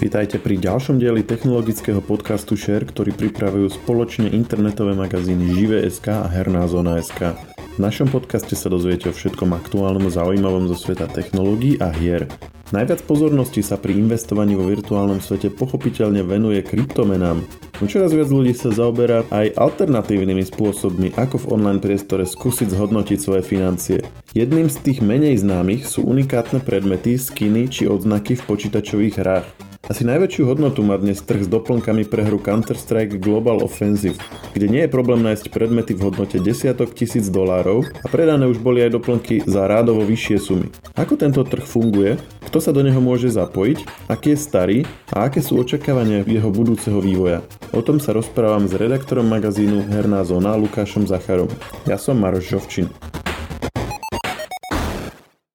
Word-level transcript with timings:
Vítajte 0.00 0.40
pri 0.40 0.56
ďalšom 0.56 0.96
dieli 0.96 1.20
technologického 1.20 2.00
podcastu 2.00 2.56
Share, 2.56 2.88
ktorý 2.88 3.12
pripravujú 3.12 3.68
spoločne 3.84 4.32
internetové 4.32 4.96
magazíny 4.96 5.52
Žive.sk 5.52 6.24
a 6.24 6.24
Herná 6.24 6.64
zóna.sk. 6.64 7.36
V 7.76 7.78
našom 7.78 8.08
podcaste 8.08 8.56
sa 8.56 8.72
dozviete 8.72 9.12
o 9.12 9.14
všetkom 9.14 9.52
aktuálnom 9.52 10.08
zaujímavom 10.08 10.72
zo 10.72 10.76
sveta 10.80 11.04
technológií 11.04 11.76
a 11.84 11.92
hier. 11.92 12.24
Najviac 12.72 13.04
pozornosti 13.04 13.60
sa 13.60 13.76
pri 13.76 14.00
investovaní 14.00 14.56
vo 14.56 14.72
virtuálnom 14.72 15.20
svete 15.20 15.52
pochopiteľne 15.52 16.24
venuje 16.24 16.64
kryptomenám. 16.64 17.44
No 17.76 17.84
čoraz 17.84 18.16
viac 18.16 18.32
ľudí 18.32 18.56
sa 18.56 18.72
zaoberá 18.72 19.28
aj 19.28 19.52
alternatívnymi 19.52 20.48
spôsobmi, 20.48 21.12
ako 21.20 21.44
v 21.44 21.48
online 21.60 21.84
priestore 21.84 22.24
skúsiť 22.24 22.72
zhodnotiť 22.72 23.18
svoje 23.20 23.44
financie. 23.44 24.00
Jedným 24.32 24.72
z 24.72 24.80
tých 24.80 25.04
menej 25.04 25.44
známych 25.44 25.84
sú 25.84 26.08
unikátne 26.08 26.64
predmety, 26.64 27.20
skiny 27.20 27.68
či 27.68 27.84
odznaky 27.84 28.40
v 28.40 28.46
počítačových 28.48 29.16
hrách. 29.20 29.69
Asi 29.88 30.04
najväčšiu 30.04 30.44
hodnotu 30.44 30.84
má 30.84 31.00
dnes 31.00 31.24
trh 31.24 31.40
s 31.40 31.48
doplnkami 31.48 32.04
pre 32.04 32.20
hru 32.20 32.36
Counter-Strike 32.36 33.16
Global 33.16 33.64
Offensive, 33.64 34.20
kde 34.52 34.68
nie 34.68 34.84
je 34.84 34.92
problém 34.92 35.24
nájsť 35.24 35.48
predmety 35.48 35.96
v 35.96 36.04
hodnote 36.04 36.36
desiatok 36.36 36.92
tisíc 36.92 37.32
dolárov 37.32 37.88
a 37.88 38.06
predané 38.12 38.44
už 38.44 38.60
boli 38.60 38.84
aj 38.84 39.00
doplnky 39.00 39.40
za 39.48 39.64
rádovo 39.64 40.04
vyššie 40.04 40.36
sumy. 40.36 40.68
Ako 41.00 41.16
tento 41.16 41.40
trh 41.48 41.64
funguje, 41.64 42.20
kto 42.44 42.60
sa 42.60 42.76
do 42.76 42.84
neho 42.84 43.00
môže 43.00 43.32
zapojiť, 43.32 44.10
aký 44.12 44.36
je 44.36 44.38
starý 44.38 44.78
a 45.16 45.32
aké 45.32 45.40
sú 45.40 45.56
očakávania 45.56 46.28
jeho 46.28 46.52
budúceho 46.52 47.00
vývoja. 47.00 47.40
O 47.72 47.80
tom 47.80 47.96
sa 48.04 48.12
rozprávam 48.12 48.68
s 48.68 48.76
redaktorom 48.76 49.24
magazínu 49.32 49.88
Herná 49.88 50.28
zóna 50.28 50.60
Lukášom 50.60 51.08
Zacharom. 51.08 51.48
Ja 51.88 51.96
som 51.96 52.20
Maroš 52.20 52.52
Žovčin. 52.52 53.09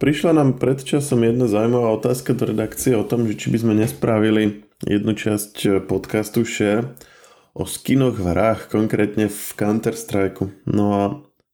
Prišla 0.06 0.38
nám 0.38 0.62
pred 0.62 0.78
časom 0.86 1.26
jedna 1.26 1.50
zaujímavá 1.50 1.90
otázka 1.98 2.38
do 2.38 2.46
redakcie 2.46 2.94
o 2.94 3.02
tom, 3.02 3.26
že 3.26 3.42
či 3.42 3.50
by 3.50 3.58
sme 3.58 3.74
nespravili 3.74 4.62
jednu 4.86 5.18
časť 5.18 5.54
eh, 5.66 5.72
podcastu 5.82 6.46
Share 6.46 6.94
o 7.58 7.66
skinoch 7.66 8.14
v 8.14 8.30
hrách, 8.30 8.70
konkrétne 8.70 9.34
v 9.34 9.48
Counter-Strike. 9.58 10.70
No 10.70 10.86
a 10.94 11.04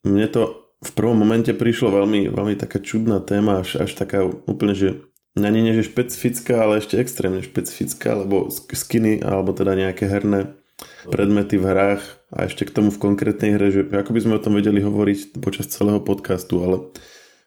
mne 0.04 0.28
to 0.28 0.68
v 0.84 0.92
prvom 0.92 1.24
momente 1.24 1.56
prišlo 1.56 1.96
veľmi, 1.96 2.28
veľmi 2.28 2.60
taká 2.60 2.84
čudná 2.84 3.24
téma, 3.24 3.64
až, 3.64 3.88
až 3.88 3.96
taká 3.96 4.28
úplne, 4.28 4.76
že 4.76 5.00
ani 5.40 5.64
nie 5.64 5.72
že 5.72 5.88
špecifická, 5.88 6.68
ale 6.68 6.84
ešte 6.84 7.00
extrémne 7.00 7.40
špecifická, 7.40 8.20
lebo 8.20 8.52
skiny, 8.52 9.24
alebo 9.24 9.56
teda 9.56 9.80
nejaké 9.80 10.12
herné 10.12 10.60
predmety 11.08 11.56
v 11.56 11.72
hrách 11.72 12.04
a 12.36 12.52
ešte 12.52 12.68
k 12.68 12.76
tomu 12.76 12.92
v 12.92 13.00
konkrétnej 13.00 13.56
hre, 13.56 13.72
že 13.72 13.88
ako 13.88 14.12
by 14.12 14.20
sme 14.20 14.36
o 14.36 14.44
tom 14.44 14.60
vedeli 14.60 14.84
hovoriť 14.84 15.40
počas 15.40 15.72
celého 15.72 16.04
podcastu, 16.04 16.60
ale 16.68 16.92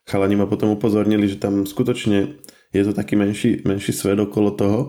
chalani 0.09 0.37
ma 0.37 0.47
potom 0.47 0.73
upozornili, 0.73 1.29
že 1.29 1.41
tam 1.41 1.65
skutočne 1.65 2.41
je 2.75 2.83
to 2.83 2.93
taký 2.93 3.15
menší, 3.15 3.63
menší 3.65 3.93
svet 3.95 4.19
okolo 4.19 4.51
toho 4.53 4.81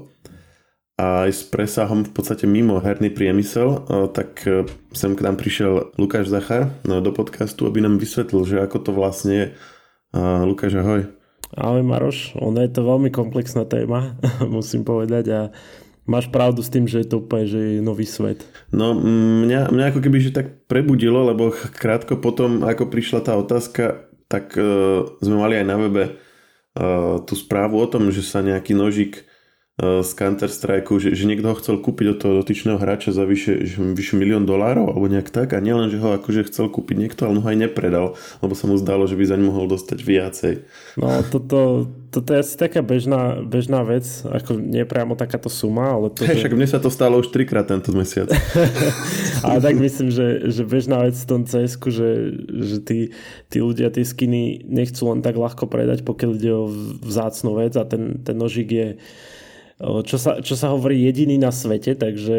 a 0.95 1.27
aj 1.27 1.31
s 1.31 1.43
presahom 1.43 2.07
v 2.07 2.11
podstate 2.15 2.47
mimo 2.47 2.79
herný 2.79 3.11
priemysel, 3.11 3.83
tak 4.15 4.47
e, 4.47 4.63
sem 4.95 5.11
k 5.11 5.23
nám 5.27 5.35
prišiel 5.35 5.91
Lukáš 5.99 6.31
Zachar 6.31 6.71
no, 6.87 7.03
do 7.03 7.11
podcastu, 7.11 7.67
aby 7.67 7.83
nám 7.83 7.99
vysvetlil, 7.99 8.47
že 8.47 8.63
ako 8.63 8.77
to 8.79 8.91
vlastne 8.95 9.33
je. 9.35 9.47
Lukáš, 10.47 10.79
ahoj. 10.79 11.11
Ahoj 11.51 11.83
Maroš, 11.83 12.39
ono 12.39 12.63
je 12.63 12.71
to 12.71 12.87
veľmi 12.87 13.11
komplexná 13.11 13.67
téma, 13.67 14.15
musím 14.47 14.87
povedať 14.87 15.25
a 15.31 15.41
máš 16.07 16.31
pravdu 16.31 16.63
s 16.63 16.71
tým, 16.71 16.87
že 16.87 17.03
je 17.03 17.07
to 17.11 17.21
úplne 17.21 17.45
že 17.45 17.59
je 17.59 17.83
nový 17.83 18.07
svet. 18.07 18.47
No 18.71 18.95
mňa, 18.95 19.75
mňa 19.75 19.85
ako 19.91 19.99
keby 19.99 20.17
že 20.23 20.31
tak 20.31 20.65
prebudilo, 20.65 21.27
lebo 21.27 21.51
krátko 21.53 22.17
potom, 22.17 22.63
ako 22.63 22.87
prišla 22.87 23.19
tá 23.25 23.33
otázka, 23.35 24.04
tak 24.25 24.57
uh, 24.57 25.05
sme 25.21 25.35
mali 25.37 25.61
aj 25.61 25.65
na 25.65 25.75
webe 25.77 26.03
uh, 26.09 27.21
tú 27.25 27.33
správu 27.37 27.77
o 27.77 27.87
tom, 27.89 28.09
že 28.09 28.25
sa 28.25 28.41
nejaký 28.41 28.73
nožík 28.73 29.21
uh, 29.21 29.34
z 29.75 30.11
Counter-Strike, 30.15 30.87
že, 31.03 31.11
že 31.11 31.27
niekto 31.27 31.51
ho 31.51 31.59
chcel 31.59 31.83
kúpiť 31.83 32.15
od 32.15 32.17
toho 32.23 32.33
dotyčného 32.39 32.79
hráča 32.79 33.11
za 33.11 33.27
vyše, 33.27 33.59
vyše 33.75 34.15
milión 34.15 34.47
dolárov 34.47 34.87
alebo 34.87 35.11
nejak 35.11 35.27
tak 35.27 35.51
a 35.51 35.59
nielen, 35.59 35.91
že 35.91 35.99
ho 35.99 36.15
akože 36.15 36.47
chcel 36.47 36.71
kúpiť 36.71 36.95
niekto, 36.95 37.27
ale 37.27 37.43
ho 37.43 37.47
aj 37.51 37.59
nepredal, 37.59 38.15
lebo 38.39 38.55
sa 38.55 38.71
mu 38.71 38.79
zdalo, 38.79 39.03
že 39.03 39.19
by 39.19 39.27
za 39.27 39.35
ňu 39.35 39.51
mohol 39.51 39.67
dostať 39.67 39.99
viacej. 39.99 40.53
No 40.95 41.19
toto, 41.27 41.91
toto 42.07 42.29
je 42.31 42.39
asi 42.39 42.55
taká 42.55 42.79
bežná, 42.79 43.43
bežná 43.43 43.83
vec, 43.83 44.07
ako 44.23 44.63
nie 44.63 44.87
priamo 44.87 45.19
takáto 45.19 45.51
suma, 45.51 45.91
ale 45.91 46.07
to... 46.07 46.23
Hey, 46.23 46.39
že... 46.39 46.47
Však 46.47 46.55
mne 46.55 46.69
sa 46.71 46.79
to 46.79 46.87
stalo 46.87 47.19
už 47.19 47.35
trikrát 47.35 47.67
tento 47.67 47.91
mesiac. 47.91 48.31
ale 49.43 49.59
tak 49.59 49.75
myslím, 49.75 50.07
že, 50.07 50.55
že 50.55 50.63
bežná 50.63 51.03
vec 51.03 51.19
v 51.19 51.27
tom 51.27 51.43
cs 51.43 51.75
že, 51.75 52.31
že 52.47 52.77
tí, 52.79 52.99
tí 53.51 53.59
ľudia 53.59 53.91
tie 53.91 54.07
skiny 54.07 54.71
nechcú 54.71 55.11
len 55.11 55.19
tak 55.19 55.35
ľahko 55.35 55.67
predať, 55.67 56.07
pokiaľ 56.07 56.31
ide 56.39 56.51
o 56.55 56.71
vzácnú 57.03 57.59
vec 57.59 57.75
a 57.75 57.83
ten, 57.83 58.23
ten 58.23 58.39
nožík 58.39 58.71
je 58.71 58.89
čo 59.79 60.15
sa, 60.15 60.39
čo 60.39 60.55
sa 60.55 60.71
hovorí 60.71 61.03
jediný 61.03 61.35
na 61.35 61.51
svete, 61.51 61.99
takže 61.99 62.35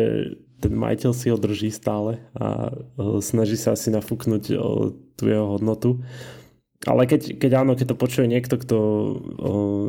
ten 0.57 0.73
majiteľ 0.73 1.13
si 1.13 1.29
ho 1.29 1.37
drží 1.37 1.69
stále 1.69 2.17
a 2.33 2.73
snaží 3.21 3.61
sa 3.61 3.77
asi 3.77 3.93
nafúknuť 3.93 4.43
tú 5.17 5.23
jeho 5.29 5.47
hodnotu. 5.53 6.01
Ale 6.87 7.11
keď, 7.11 7.39
keď 7.43 7.53
áno, 7.67 7.75
keď 7.75 7.93
to 7.93 7.97
počuje 7.99 8.27
niekto, 8.31 8.55
kto 8.63 8.77
o, 8.79 8.91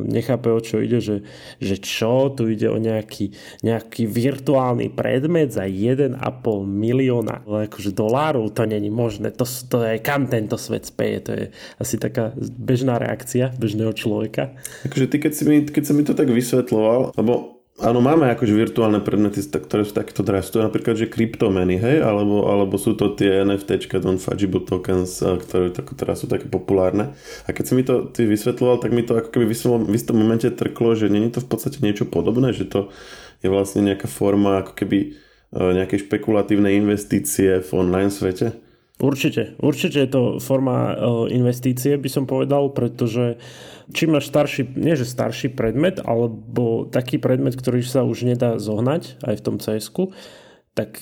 nechápe, 0.02 0.50
o 0.50 0.58
čo 0.58 0.82
ide, 0.82 0.98
že, 0.98 1.22
že 1.62 1.78
čo, 1.78 2.34
tu 2.34 2.50
ide 2.50 2.68
o 2.74 2.82
nejaký, 2.82 3.32
nejaký 3.62 4.10
virtuálny 4.10 4.90
predmet 4.90 5.54
za 5.54 5.70
1,5 5.70 6.18
milióna 6.66 7.46
akože 7.46 7.94
dolárov, 7.94 8.50
to 8.50 8.66
není 8.66 8.90
možné, 8.90 9.30
to, 9.30 9.46
to 9.46 9.86
je 9.86 10.02
kam 10.02 10.26
tento 10.26 10.58
svet 10.58 10.90
speje, 10.90 11.18
to 11.22 11.32
je 11.38 11.46
asi 11.78 12.02
taká 12.02 12.34
bežná 12.58 12.98
reakcia 12.98 13.54
bežného 13.56 13.94
človeka. 13.94 14.58
Akože 14.90 15.06
ty, 15.06 15.18
keď 15.22 15.32
si 15.34 15.44
mi, 15.46 15.58
keď 15.64 15.84
sa 15.86 15.94
mi 15.94 16.02
to 16.02 16.18
tak 16.18 16.34
vysvetloval, 16.34 17.14
lebo 17.14 17.57
Áno, 17.78 18.02
máme 18.02 18.34
akože 18.34 18.58
virtuálne 18.58 19.06
predmety, 19.06 19.38
ktoré 19.46 19.86
sú 19.86 19.94
takéto 19.94 20.26
drahé. 20.26 20.42
Napríklad, 20.42 20.98
že 20.98 21.14
kryptomeny, 21.14 21.78
hej? 21.78 22.02
Alebo, 22.02 22.50
alebo 22.50 22.74
sú 22.82 22.98
to 22.98 23.14
tie 23.14 23.46
NFTčka, 23.46 24.02
non-fungible 24.02 24.66
tokens, 24.66 25.22
ktoré 25.22 25.70
tak, 25.70 25.94
teraz 25.94 26.26
sú 26.26 26.28
také 26.28 26.50
populárne. 26.50 27.14
A 27.46 27.54
keď 27.54 27.64
si 27.70 27.74
mi 27.78 27.86
to 27.86 28.10
ty 28.10 28.26
vysvetloval, 28.26 28.82
tak 28.82 28.98
mi 28.98 29.06
to 29.06 29.22
ako 29.22 29.30
keby 29.30 29.46
v 29.54 29.94
istom 29.94 30.18
momente 30.18 30.50
trklo, 30.50 30.98
že 30.98 31.06
není 31.06 31.30
to 31.30 31.38
v 31.38 31.54
podstate 31.54 31.78
niečo 31.86 32.10
podobné, 32.10 32.50
že 32.50 32.66
to 32.66 32.90
je 33.46 33.50
vlastne 33.54 33.86
nejaká 33.86 34.10
forma 34.10 34.66
ako 34.66 34.74
keby 34.74 34.98
e, 34.98 35.08
nejakej 35.54 36.10
špekulatívnej 36.10 36.82
investície 36.82 37.62
v 37.62 37.70
online 37.78 38.10
svete. 38.10 38.58
Určite, 38.98 39.54
určite 39.62 40.02
je 40.02 40.10
to 40.10 40.22
forma 40.42 40.90
e, 40.90 40.96
investície, 41.38 42.02
by 42.02 42.10
som 42.10 42.26
povedal, 42.26 42.74
pretože 42.74 43.38
čím 43.94 44.18
máš 44.18 44.34
starší, 44.34 44.74
nie 44.74 44.98
že 44.98 45.06
starší 45.06 45.54
predmet, 45.54 46.02
alebo 46.02 46.90
taký 46.90 47.22
predmet, 47.22 47.54
ktorý 47.54 47.86
sa 47.86 48.02
už 48.02 48.26
nedá 48.26 48.58
zohnať 48.58 49.22
aj 49.22 49.36
v 49.38 49.46
tom 49.46 49.56
cs 49.62 49.94
tak 50.74 50.98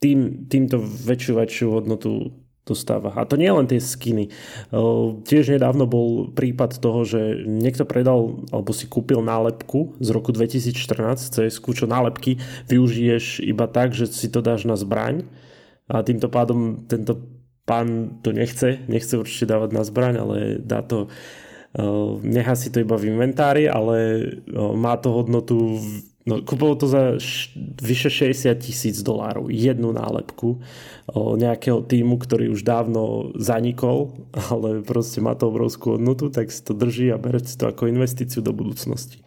tým, 0.00 0.48
týmto 0.48 0.80
väčšiu, 0.80 1.32
väčšiu 1.36 1.66
hodnotu 1.68 2.32
dostáva. 2.64 3.12
A 3.12 3.28
to 3.28 3.36
nie 3.36 3.52
len 3.52 3.68
tie 3.68 3.76
skiny. 3.76 4.28
E, 4.28 4.30
tiež 5.28 5.52
nedávno 5.52 5.84
bol 5.84 6.32
prípad 6.32 6.80
toho, 6.80 7.04
že 7.04 7.44
niekto 7.44 7.84
predal 7.84 8.40
alebo 8.56 8.72
si 8.72 8.88
kúpil 8.88 9.20
nálepku 9.20 10.00
z 10.00 10.08
roku 10.16 10.32
2014 10.32 10.72
cs 11.28 11.56
čo 11.60 11.84
nálepky 11.84 12.40
využiješ 12.72 13.44
iba 13.44 13.68
tak, 13.68 13.92
že 13.92 14.08
si 14.08 14.32
to 14.32 14.40
dáš 14.40 14.64
na 14.64 14.80
zbraň 14.80 15.28
a 15.92 16.00
týmto 16.00 16.32
pádom 16.32 16.88
tento 16.88 17.33
pán 17.64 18.20
to 18.20 18.32
nechce, 18.32 18.84
nechce 18.88 19.16
určite 19.16 19.48
dávať 19.48 19.70
na 19.72 19.82
zbraň, 19.84 20.14
ale 20.20 20.36
dá 20.60 20.84
to, 20.84 21.08
eh, 21.76 22.10
nechá 22.22 22.54
si 22.56 22.68
to 22.68 22.84
iba 22.84 22.96
v 23.00 23.16
inventári, 23.16 23.64
ale 23.68 23.96
eh, 23.96 24.76
má 24.76 24.96
to 25.00 25.08
hodnotu, 25.12 25.80
no 26.28 26.44
kúpilo 26.44 26.76
to 26.76 26.88
za 26.88 27.16
vyše 27.80 28.12
60 28.12 28.52
tisíc 28.60 28.96
dolárov, 29.00 29.48
jednu 29.48 29.96
nálepku 29.96 30.60
eh, 30.60 31.16
nejakého 31.16 31.80
týmu, 31.88 32.20
ktorý 32.20 32.52
už 32.52 32.60
dávno 32.62 33.32
zanikol, 33.40 34.12
ale 34.52 34.84
proste 34.84 35.24
má 35.24 35.32
to 35.32 35.48
obrovskú 35.48 35.96
hodnotu, 35.96 36.28
tak 36.28 36.52
si 36.52 36.60
to 36.60 36.76
drží 36.76 37.08
a 37.08 37.16
bere 37.16 37.40
si 37.40 37.56
to 37.56 37.64
ako 37.64 37.88
investíciu 37.88 38.44
do 38.44 38.52
budúcnosti. 38.52 39.24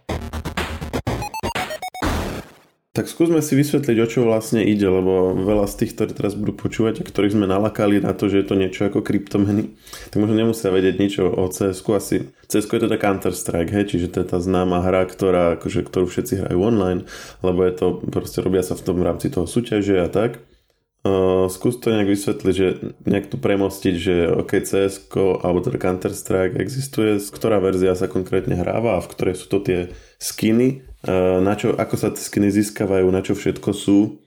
Tak 2.97 3.05
skúsme 3.05 3.45
si 3.45 3.53
vysvetliť, 3.53 3.97
o 4.01 4.07
čo 4.09 4.25
vlastne 4.25 4.65
ide, 4.65 4.89
lebo 4.89 5.37
veľa 5.37 5.69
z 5.69 5.85
tých, 5.85 5.93
ktorí 5.93 6.17
teraz 6.17 6.33
budú 6.33 6.57
počúvať 6.57 7.05
ktorých 7.05 7.37
sme 7.37 7.45
nalakali 7.45 8.01
na 8.01 8.17
to, 8.17 8.25
že 8.25 8.41
je 8.41 8.45
to 8.49 8.57
niečo 8.57 8.89
ako 8.89 9.05
kryptomeny, 9.05 9.77
tak 10.09 10.17
možno 10.17 10.33
nemusia 10.33 10.73
vedieť 10.73 10.95
nič 10.97 11.13
o 11.21 11.45
cs 11.45 11.77
asi. 11.77 12.33
cs 12.49 12.65
je 12.65 12.81
teda 12.81 12.97
Counter-Strike, 12.97 13.69
hej, 13.69 13.93
čiže 13.93 14.09
to 14.09 14.25
je 14.25 14.27
tá 14.33 14.41
známa 14.41 14.81
hra, 14.81 15.05
ktorá, 15.05 15.61
akože, 15.61 15.85
ktorú 15.85 16.09
všetci 16.09 16.41
hrajú 16.41 16.57
online, 16.57 17.05
lebo 17.45 17.61
je 17.69 17.73
to, 17.77 17.87
proste 18.09 18.41
robia 18.41 18.65
sa 18.65 18.73
v 18.73 18.81
tom 18.89 18.97
rámci 19.05 19.29
toho 19.29 19.45
súťaže 19.45 20.01
a 20.01 20.09
tak. 20.09 20.41
Uh, 21.05 21.45
skús 21.53 21.77
to 21.77 21.93
nejak 21.93 22.09
vysvetliť, 22.09 22.55
že 22.57 22.67
nejak 23.05 23.29
tu 23.29 23.37
premostiť, 23.37 23.93
že 23.93 24.25
OK, 24.41 24.57
cs 24.65 25.05
alebo 25.45 25.61
teda 25.61 25.77
Counter-Strike 25.77 26.57
existuje, 26.57 27.21
ktorá 27.21 27.61
verzia 27.61 27.93
sa 27.93 28.09
konkrétne 28.09 28.57
hráva 28.57 28.97
a 28.97 29.03
v 29.05 29.09
ktorej 29.13 29.37
sú 29.37 29.53
to 29.53 29.61
tie 29.61 29.93
skiny 30.17 30.81
na 31.15 31.53
čo, 31.55 31.71
ako 31.73 31.95
sa 31.95 32.11
skiny 32.11 32.51
získavajú, 32.51 33.07
na 33.07 33.23
čo 33.23 33.33
všetko 33.33 33.69
sú 33.71 34.19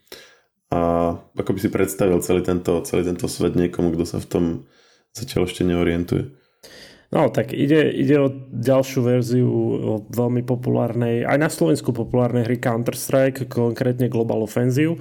a 0.70 1.12
ako 1.34 1.50
by 1.52 1.60
si 1.60 1.68
predstavil 1.68 2.22
celý 2.22 2.46
tento, 2.46 2.80
celý 2.86 3.02
tento 3.04 3.26
svet 3.26 3.58
niekomu, 3.58 3.92
kto 3.92 4.04
sa 4.06 4.18
v 4.22 4.30
tom 4.30 4.44
zatiaľ 5.12 5.50
ešte 5.50 5.66
neorientuje. 5.66 6.39
No 7.10 7.26
tak 7.26 7.50
ide, 7.50 7.90
ide 7.90 8.22
o 8.22 8.30
ďalšiu 8.54 9.02
verziu 9.02 9.50
o 9.82 9.94
veľmi 10.14 10.46
populárnej, 10.46 11.26
aj 11.26 11.38
na 11.42 11.50
Slovensku 11.50 11.90
populárnej 11.90 12.46
hry 12.46 12.62
Counter-Strike, 12.62 13.50
konkrétne 13.50 14.06
Global 14.06 14.46
Offensive. 14.46 14.94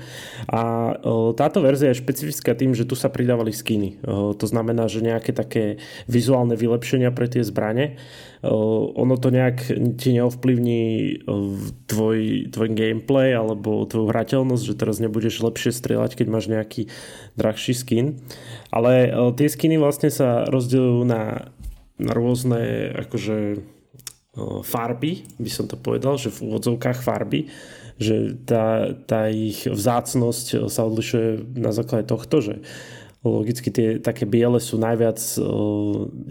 A 0.49 0.89
o, 1.05 1.37
táto 1.37 1.61
verzia 1.61 1.93
je 1.93 2.01
špecifická 2.01 2.57
tým, 2.57 2.73
že 2.73 2.89
tu 2.89 2.97
sa 2.97 3.13
pridávali 3.13 3.53
skiny. 3.53 4.01
O, 4.01 4.33
to 4.33 4.49
znamená, 4.49 4.89
že 4.89 5.05
nejaké 5.05 5.37
také 5.37 5.77
vizuálne 6.09 6.57
vylepšenia 6.57 7.13
pre 7.13 7.29
tie 7.29 7.45
zbrane. 7.45 8.01
O, 8.41 8.89
ono 8.97 9.13
to 9.21 9.29
nejak 9.29 9.69
ti 10.01 10.09
neovplyvní 10.17 10.81
tvoj, 11.85 12.49
tvoj 12.49 12.69
gameplay 12.73 13.37
alebo 13.37 13.85
tvoju 13.85 14.09
hrateľnosť, 14.09 14.63
že 14.65 14.79
teraz 14.81 14.97
nebudeš 14.97 15.45
lepšie 15.45 15.69
strieľať, 15.69 16.17
keď 16.17 16.25
máš 16.25 16.49
nejaký 16.49 16.89
drahší 17.37 17.77
skin. 17.77 18.17
Ale 18.73 19.13
tie 19.37 19.45
skiny 19.45 19.77
vlastne 19.77 20.09
sa 20.09 20.49
rozdielujú 20.49 21.05
na 21.05 21.21
na 21.21 21.58
rôzne 21.99 22.95
akože 23.07 23.59
farby, 24.63 25.27
by 25.35 25.51
som 25.51 25.67
to 25.67 25.75
povedal, 25.75 26.15
že 26.15 26.31
v 26.31 26.47
úvodzovkách 26.47 27.03
farby, 27.03 27.51
že 27.99 28.39
tá, 28.47 28.95
tá 29.03 29.27
ich 29.27 29.67
vzácnosť 29.67 30.71
sa 30.71 30.87
odlišuje 30.87 31.59
na 31.59 31.75
základe 31.75 32.07
tohto, 32.07 32.39
že 32.39 32.63
logicky 33.19 33.67
tie 33.67 33.99
také 33.99 34.23
biele 34.23 34.63
sú 34.63 34.79
najviac, 34.79 35.19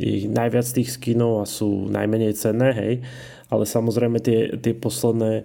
ich 0.01 0.25
najviac 0.25 0.67
tých 0.73 0.89
skinov 0.97 1.45
a 1.45 1.47
sú 1.47 1.85
najmenej 1.93 2.33
cenné, 2.33 2.73
hej, 2.73 2.95
ale 3.53 3.69
samozrejme 3.69 4.25
tie, 4.25 4.57
tie 4.57 4.73
posledné 4.73 5.45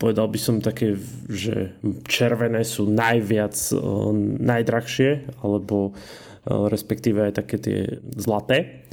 povedal 0.00 0.32
by 0.32 0.40
som 0.40 0.64
také, 0.64 0.96
že 1.28 1.76
červené 2.08 2.64
sú 2.64 2.88
najviac 2.88 3.52
najdrahšie, 4.40 5.36
alebo 5.44 5.92
respektíve 6.48 7.28
aj 7.28 7.44
také 7.44 7.56
tie 7.60 7.78
zlaté. 8.16 8.88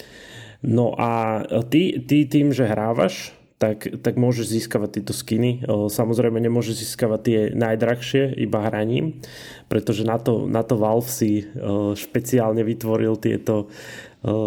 No 0.65 0.97
a 0.97 1.43
ty, 1.69 2.01
ty 2.01 2.25
tým, 2.25 2.53
že 2.53 2.65
hrávaš, 2.65 3.37
tak, 3.57 3.89
tak 4.05 4.21
môžeš 4.21 4.53
získavať 4.53 5.01
tieto 5.01 5.17
skiny. 5.17 5.65
Samozrejme 5.65 6.37
nemôžeš 6.37 6.85
získavať 6.85 7.19
tie 7.25 7.39
najdrahšie 7.57 8.37
iba 8.37 8.61
hraním, 8.69 9.17
pretože 9.65 10.05
na 10.05 10.21
to, 10.21 10.45
na 10.45 10.61
to 10.61 10.77
Valve 10.77 11.09
si 11.09 11.49
špeciálne 11.97 12.61
vytvoril 12.61 13.17
tieto 13.17 13.73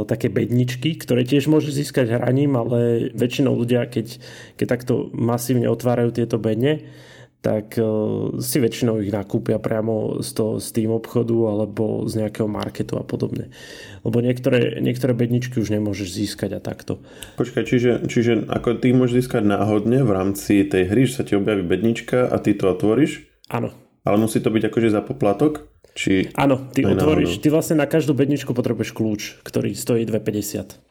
také 0.06 0.30
bedničky, 0.30 0.94
ktoré 0.94 1.26
tiež 1.26 1.50
môžeš 1.50 1.72
získať 1.82 2.22
hraním, 2.22 2.54
ale 2.54 3.10
väčšinou 3.14 3.54
ľudia, 3.58 3.90
keď, 3.90 4.22
keď 4.54 4.66
takto 4.66 5.10
masívne 5.10 5.66
otvárajú 5.66 6.14
tieto 6.14 6.38
bedne, 6.38 6.86
tak 7.40 7.72
si 8.40 8.56
väčšinou 8.60 9.00
ich 9.00 9.08
nakúpia 9.08 9.56
priamo 9.56 10.20
z, 10.20 10.30
toho, 10.36 10.52
z 10.60 10.68
tým 10.76 10.92
obchodu 10.92 11.48
alebo 11.48 12.04
z 12.04 12.24
nejakého 12.24 12.44
marketu 12.44 13.00
a 13.00 13.04
podobne. 13.04 13.48
Lebo 14.04 14.20
niektoré, 14.20 14.76
niektoré 14.84 15.16
bedničky 15.16 15.56
už 15.56 15.72
nemôžeš 15.72 16.08
získať 16.12 16.56
a 16.56 16.60
takto. 16.60 17.00
Počkaj, 17.40 17.64
čiže, 17.64 17.90
čiže 18.12 18.44
ako 18.44 18.84
ty 18.84 18.92
môžeš 18.92 19.24
získať 19.24 19.42
náhodne 19.48 20.04
v 20.04 20.10
rámci 20.12 20.68
tej 20.68 20.92
hry, 20.92 21.08
že 21.08 21.16
sa 21.16 21.24
ti 21.24 21.32
objaví 21.32 21.64
bednička 21.64 22.28
a 22.28 22.36
ty 22.36 22.52
to 22.52 22.68
otvoríš? 22.68 23.24
Áno. 23.48 23.72
Ale 24.04 24.16
musí 24.20 24.40
to 24.44 24.52
byť 24.52 24.68
akože 24.68 24.88
za 24.92 25.00
poplatok? 25.00 25.64
Či 25.96 26.32
Áno, 26.38 26.70
ty 26.70 26.86
otvoríš, 26.86 27.42
ty 27.42 27.50
vlastne 27.50 27.80
na 27.80 27.88
každú 27.88 28.14
bedničku 28.14 28.54
potrebuješ 28.54 28.94
kľúč, 28.94 29.22
ktorý 29.42 29.74
stojí 29.74 30.06
2,50. 30.06 30.89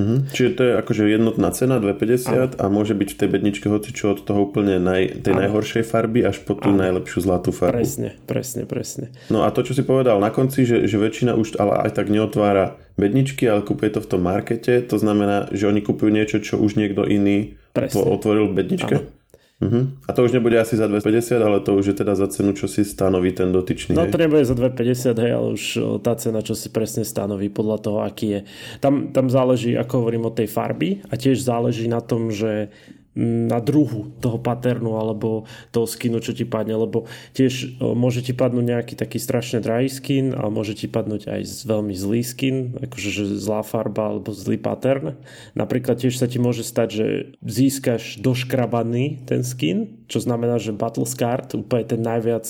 Uh-huh. 0.00 0.24
Čiže 0.32 0.50
to 0.56 0.62
je 0.64 0.72
akože 0.80 1.02
jednotná 1.04 1.52
cena 1.52 1.76
2,50 1.76 2.56
a 2.56 2.64
môže 2.72 2.96
byť 2.96 3.08
v 3.12 3.18
tej 3.20 3.28
bedničke 3.28 3.66
hoci 3.68 3.92
čo 3.92 4.16
od 4.16 4.24
toho 4.24 4.48
úplne 4.48 4.80
naj, 4.80 5.20
tej 5.20 5.36
ano. 5.36 5.40
najhoršej 5.44 5.84
farby 5.84 6.24
až 6.24 6.40
po 6.40 6.56
tú 6.56 6.72
ano. 6.72 6.80
najlepšiu 6.88 7.18
zlatú 7.20 7.52
farbu. 7.52 7.76
Presne, 7.76 8.16
presne, 8.24 8.62
presne. 8.64 9.12
No 9.28 9.44
a 9.44 9.52
to, 9.52 9.60
čo 9.60 9.76
si 9.76 9.84
povedal 9.84 10.16
na 10.16 10.32
konci, 10.32 10.64
že, 10.64 10.88
že 10.88 10.96
väčšina 10.96 11.36
už 11.36 11.60
ale 11.60 11.84
aj 11.84 12.00
tak 12.00 12.08
neotvára 12.08 12.80
bedničky, 12.96 13.44
ale 13.44 13.60
kúpuje 13.60 13.96
to 13.96 14.00
v 14.00 14.08
tom 14.08 14.22
markete, 14.24 14.80
to 14.88 14.96
znamená, 14.96 15.52
že 15.52 15.68
oni 15.68 15.84
kúpujú 15.84 16.08
niečo, 16.08 16.40
čo 16.40 16.56
už 16.56 16.80
niekto 16.80 17.04
iný 17.04 17.60
presne. 17.76 18.00
otvoril 18.00 18.48
v 18.48 18.56
bedničke? 18.56 18.94
Ano. 18.96 19.19
Uh-huh. 19.60 19.92
A 20.08 20.16
to 20.16 20.24
už 20.24 20.32
nebude 20.32 20.56
asi 20.56 20.72
za 20.76 20.88
250, 20.88 21.36
ale 21.36 21.60
to 21.60 21.76
už 21.76 21.92
je 21.92 21.96
teda 22.00 22.16
za 22.16 22.32
cenu, 22.32 22.56
čo 22.56 22.64
si 22.64 22.80
stanoví 22.80 23.36
ten 23.36 23.52
dotyčný. 23.52 23.92
No 23.92 24.08
to 24.08 24.16
nebude 24.16 24.40
za 24.40 24.56
250, 24.56 25.12
hej, 25.20 25.32
ale 25.36 25.48
už 25.52 25.64
tá 26.00 26.16
cena, 26.16 26.40
čo 26.40 26.56
si 26.56 26.72
presne 26.72 27.04
stanoví 27.04 27.52
podľa 27.52 27.78
toho, 27.84 27.98
aký 28.00 28.26
je. 28.26 28.40
Tam, 28.80 29.12
tam 29.12 29.28
záleží, 29.28 29.76
ako 29.76 30.00
hovorím, 30.00 30.32
od 30.32 30.34
tej 30.40 30.48
farby 30.48 31.04
a 31.12 31.20
tiež 31.20 31.44
záleží 31.44 31.92
na 31.92 32.00
tom, 32.00 32.32
že 32.32 32.72
na 33.18 33.58
druhu 33.58 34.14
toho 34.22 34.38
paternu 34.38 34.94
alebo 34.94 35.50
toho 35.74 35.86
skinu, 35.86 36.22
čo 36.22 36.30
ti 36.30 36.46
padne, 36.46 36.78
lebo 36.78 37.10
tiež 37.34 37.82
môže 37.82 38.22
ti 38.22 38.30
padnúť 38.30 38.64
nejaký 38.70 38.94
taký 38.94 39.18
strašne 39.18 39.58
drahý 39.58 39.90
skin 39.90 40.30
a 40.30 40.46
môže 40.46 40.78
ti 40.78 40.86
padnúť 40.86 41.26
aj 41.26 41.66
veľmi 41.66 41.90
zlý 41.90 42.22
skin, 42.22 42.56
akože 42.78 43.10
že 43.10 43.24
zlá 43.34 43.66
farba 43.66 44.14
alebo 44.14 44.30
zlý 44.30 44.62
pattern. 44.62 45.18
Napríklad 45.58 45.98
tiež 45.98 46.22
sa 46.22 46.30
ti 46.30 46.38
môže 46.38 46.62
stať, 46.62 46.88
že 46.94 47.06
získaš 47.42 48.22
doškrabaný 48.22 49.26
ten 49.26 49.42
skin, 49.42 50.06
čo 50.06 50.22
znamená, 50.22 50.62
že 50.62 50.70
Battle 50.70 51.06
Scar, 51.06 51.50
úplne 51.50 51.86
ten 51.86 52.02
najviac, 52.02 52.46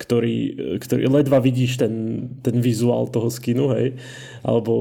ktorý, 0.00 0.36
ktorý 0.80 1.02
ledva 1.08 1.36
vidíš 1.40 1.84
ten, 1.84 1.94
ten 2.40 2.64
vizuál 2.64 3.12
toho 3.12 3.28
skinu, 3.28 3.76
hej, 3.76 4.00
alebo 4.40 4.72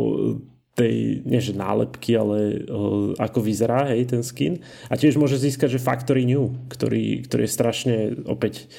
tej, 0.76 1.22
nie 1.28 1.42
že 1.44 1.52
nálepky, 1.52 2.16
ale 2.16 2.64
uh, 2.64 3.12
ako 3.20 3.44
vyzerá 3.44 3.92
hej, 3.92 4.08
ten 4.08 4.24
skin. 4.24 4.64
A 4.88 4.96
tiež 4.96 5.20
môže 5.20 5.36
získať, 5.36 5.76
že 5.76 5.84
Factory 5.84 6.24
New, 6.24 6.56
ktorý, 6.72 7.28
ktorý 7.28 7.44
je 7.44 7.52
strašne 7.52 7.96
opäť 8.24 8.72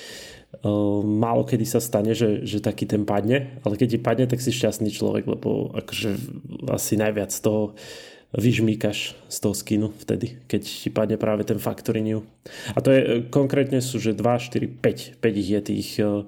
uh, 0.65 1.05
málo 1.05 1.45
kedy 1.45 1.69
sa 1.69 1.85
stane, 1.85 2.17
že, 2.17 2.49
že 2.49 2.65
taký 2.65 2.89
ten 2.89 3.05
padne, 3.05 3.61
ale 3.61 3.77
keď 3.77 3.89
ti 3.97 3.99
padne, 4.01 4.25
tak 4.25 4.41
si 4.41 4.57
šťastný 4.57 4.89
človek, 4.89 5.29
lebo 5.29 5.77
akože 5.77 6.11
asi 6.73 6.97
najviac 6.97 7.29
z 7.29 7.41
toho 7.45 7.63
vyžmíkaš 8.33 9.13
z 9.29 9.37
toho 9.45 9.53
skinu 9.53 9.93
vtedy, 9.93 10.41
keď 10.49 10.65
ti 10.65 10.89
padne 10.89 11.21
práve 11.21 11.45
ten 11.45 11.61
Factory 11.61 12.01
New. 12.01 12.25
A 12.73 12.81
to 12.81 12.89
je, 12.89 13.01
konkrétne 13.29 13.85
sú, 13.85 14.01
že 14.01 14.17
2, 14.17 14.25
4, 14.25 14.81
5, 14.81 15.21
5 15.21 15.43
ich 15.45 15.49
je 15.53 15.61
tých, 15.61 15.91
uh, 16.01 16.25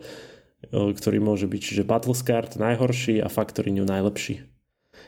ktorý 0.68 1.24
môže 1.24 1.48
byť, 1.48 1.60
čiže 1.64 1.88
Battlescard 1.88 2.60
najhorší 2.60 3.24
a 3.24 3.32
Factory 3.32 3.72
New 3.72 3.88
najlepší. 3.88 4.53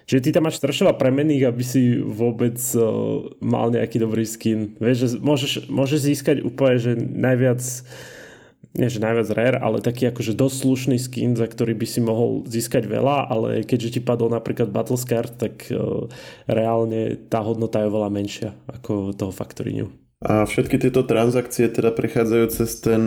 Čiže 0.07 0.23
ty 0.23 0.31
tam 0.31 0.47
máš 0.47 0.63
strašne 0.63 0.95
premených, 0.95 1.51
aby 1.51 1.63
si 1.67 1.99
vôbec 1.99 2.55
uh, 2.79 3.27
mal 3.43 3.75
nejaký 3.75 3.99
dobrý 3.99 4.23
skin. 4.23 4.79
Vieš, 4.79 4.97
že 4.97 5.09
môžeš, 5.19 5.53
môžeš 5.67 6.01
získať 6.07 6.37
úplne, 6.47 6.79
že 6.79 6.93
najviac 6.95 7.63
nie 8.77 8.93
že 8.93 9.01
najviac 9.01 9.29
rare, 9.33 9.59
ale 9.59 9.81
taký 9.81 10.13
akože 10.13 10.37
dosť 10.37 10.57
slušný 10.63 10.97
skin, 11.01 11.33
za 11.33 11.49
ktorý 11.49 11.73
by 11.73 11.87
si 11.89 12.05
mohol 12.05 12.45
získať 12.45 12.85
veľa, 12.85 13.33
ale 13.33 13.65
keďže 13.65 13.99
ti 13.99 14.01
padol 14.05 14.29
napríklad 14.29 14.69
Battlescard, 14.69 15.33
tak 15.33 15.73
uh, 15.73 16.07
reálne 16.45 17.17
tá 17.27 17.41
hodnota 17.41 17.83
je 17.83 17.89
oveľa 17.89 18.11
menšia 18.13 18.51
ako 18.69 19.17
toho 19.17 19.33
Factory 19.33 19.75
New. 19.75 20.06
A 20.25 20.49
všetky 20.49 20.81
tieto 20.81 21.05
transakcie 21.05 21.69
teda 21.69 21.93
prechádzajú 21.93 22.45
cez 22.49 22.81
ten, 22.81 23.05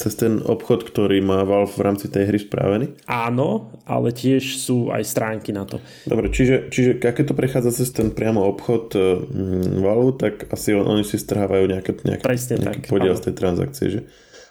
cez 0.00 0.16
ten 0.16 0.40
obchod, 0.40 0.80
ktorý 0.80 1.20
má 1.20 1.44
Valve 1.44 1.76
v 1.76 1.84
rámci 1.84 2.08
tej 2.08 2.24
hry 2.24 2.40
spravený? 2.40 2.86
Áno, 3.04 3.76
ale 3.84 4.16
tiež 4.16 4.56
sú 4.56 4.88
aj 4.88 5.04
stránky 5.04 5.52
na 5.52 5.68
to. 5.68 5.76
Dobre, 6.08 6.32
čiže, 6.32 6.72
čiže 6.72 7.04
keď 7.04 7.28
to 7.28 7.34
prechádza 7.36 7.84
cez 7.84 7.92
ten 7.92 8.16
priamo 8.16 8.48
obchod 8.48 8.96
mm, 8.96 9.84
Valve, 9.84 10.16
tak 10.16 10.48
asi 10.48 10.72
on, 10.72 10.88
oni 10.88 11.04
si 11.04 11.20
strhávajú 11.20 11.68
nejaké, 11.68 11.92
nejaké, 12.00 12.24
Presne 12.24 12.56
nejaký 12.64 12.88
tak, 12.88 12.92
podiel 12.96 13.12
áno. 13.12 13.20
z 13.20 13.24
tej 13.28 13.34
transakcie, 13.36 13.86
že? 13.92 14.00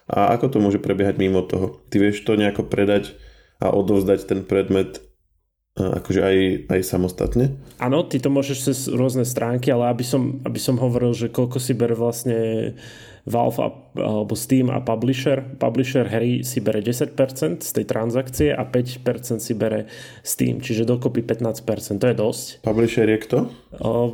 A 0.06 0.38
ako 0.38 0.54
to 0.54 0.58
môže 0.62 0.78
prebiehať 0.78 1.18
mimo 1.18 1.42
toho? 1.50 1.82
Ty 1.90 1.98
vieš 1.98 2.22
to 2.22 2.38
nejako 2.38 2.70
predať 2.70 3.18
a 3.58 3.74
odovzdať 3.74 4.30
ten 4.30 4.46
predmet 4.46 5.02
akože 5.78 6.22
aj, 6.26 6.38
aj 6.74 6.82
samostatne? 6.82 7.46
Áno, 7.78 8.02
ty 8.10 8.18
to 8.18 8.34
môžeš 8.34 8.58
cez 8.74 8.78
rôzne 8.90 9.24
stránky, 9.24 9.70
ale 9.70 9.94
aby 9.94 10.02
som, 10.02 10.42
aby 10.42 10.58
som 10.58 10.82
hovoril, 10.82 11.14
že 11.14 11.30
koľko 11.30 11.62
si 11.62 11.78
bere 11.78 11.94
vlastne 11.94 12.74
Valve 13.28 13.60
a, 13.60 13.70
alebo 14.00 14.34
Steam 14.40 14.72
a 14.72 14.80
Publisher. 14.80 15.44
Publisher 15.60 16.08
hry 16.08 16.48
si 16.48 16.64
bere 16.64 16.80
10% 16.80 17.12
z 17.60 17.72
tej 17.76 17.86
transakcie 17.86 18.50
a 18.56 18.64
5% 18.64 19.44
si 19.44 19.54
bere 19.54 19.92
Steam, 20.24 20.64
čiže 20.64 20.88
dokopy 20.88 21.28
15%, 21.28 22.00
to 22.00 22.08
je 22.08 22.16
dosť. 22.16 22.46
Publisher 22.64 23.06
je 23.12 23.20
kto? 23.20 23.38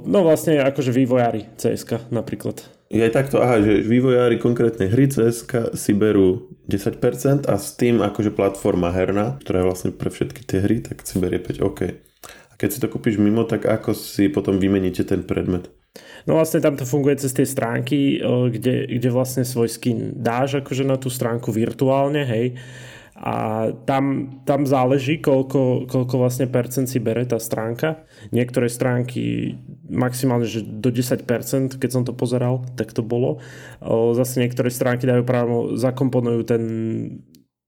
No 0.03 0.20
vlastne 0.25 0.65
akože 0.65 0.89
vývojári 0.89 1.46
CSK 1.62 2.10
napríklad. 2.10 2.65
Je 2.93 3.01
aj 3.01 3.09
takto, 3.09 3.41
aha, 3.41 3.57
že 3.57 3.81
vývojári 3.81 4.38
konkrétne 4.38 4.85
hry 4.85 5.09
CSK 5.09 5.73
si 5.73 5.97
berú 5.97 6.53
10% 6.69 7.50
a 7.50 7.57
Steam 7.57 8.05
akože 8.05 8.29
platforma 8.29 8.93
herná, 8.93 9.41
ktorá 9.41 9.65
je 9.65 9.67
vlastne 9.73 9.89
pre 9.89 10.13
všetky 10.13 10.45
tie 10.45 10.62
hry, 10.62 10.77
tak 10.85 11.01
si 11.01 11.17
berie 11.17 11.41
5, 11.41 11.57
OK. 11.65 11.89
A 12.23 12.53
keď 12.53 12.69
si 12.69 12.77
to 12.77 12.93
kúpiš 12.93 13.17
mimo, 13.17 13.50
tak 13.50 13.65
ako 13.65 13.97
si 13.97 14.29
potom 14.29 14.62
vymeníte 14.62 15.01
ten 15.09 15.25
predmet? 15.25 15.73
No 16.29 16.38
vlastne 16.38 16.62
tam 16.62 16.77
to 16.77 16.85
funguje 16.85 17.17
cez 17.17 17.33
tie 17.33 17.50
stránky, 17.50 18.21
kde, 18.21 18.85
kde 18.85 19.09
vlastne 19.09 19.41
svoj 19.41 19.73
skin 19.73 20.13
dáš 20.13 20.62
akože 20.62 20.85
na 20.85 21.01
tú 21.01 21.09
stránku 21.09 21.50
virtuálne, 21.50 22.23
hej, 22.29 22.53
a 23.13 23.70
tam, 23.86 24.36
tam 24.41 24.65
záleží, 24.65 25.22
koľko, 25.22 25.86
koľko 25.86 26.15
vlastne 26.17 26.50
percent 26.50 26.89
si 26.89 26.98
bere 26.98 27.22
tá 27.29 27.38
stránka. 27.38 28.01
Niektoré 28.34 28.65
stránky 28.74 29.53
maximálne, 29.86 30.50
že 30.50 30.65
do 30.65 30.89
10%, 30.89 31.77
keď 31.77 31.89
som 31.93 32.01
to 32.01 32.17
pozeral, 32.17 32.65
tak 32.74 32.89
to 32.89 33.05
bolo. 33.05 33.38
Zase 34.17 34.41
niektoré 34.41 34.74
stránky 34.74 35.05
dajú 35.05 35.22
právo, 35.29 35.77
zakomponujú 35.77 36.41
ten, 36.41 36.63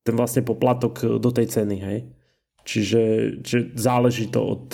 ten 0.02 0.16
vlastne 0.18 0.42
poplatok 0.42 1.22
do 1.22 1.30
tej 1.30 1.46
ceny, 1.54 1.78
hej. 1.78 2.00
Čiže 2.66 3.02
že 3.46 3.58
záleží 3.78 4.34
to 4.34 4.42
od, 4.42 4.74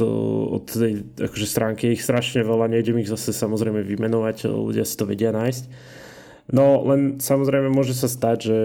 od 0.55 0.63
tej 0.63 1.03
akože 1.19 1.47
stránky. 1.51 1.91
Ich 1.91 2.07
strašne 2.07 2.47
veľa, 2.47 2.71
nejdem 2.71 3.03
ich 3.03 3.11
zase 3.11 3.35
samozrejme 3.35 3.83
vymenovať, 3.83 4.47
ľudia 4.47 4.87
si 4.87 4.95
to 4.95 5.03
vedia 5.03 5.35
nájsť. 5.35 5.63
No 6.49 6.81
len 6.81 7.21
samozrejme 7.21 7.69
môže 7.69 7.93
sa 7.93 8.09
stať, 8.09 8.37
že, 8.49 8.59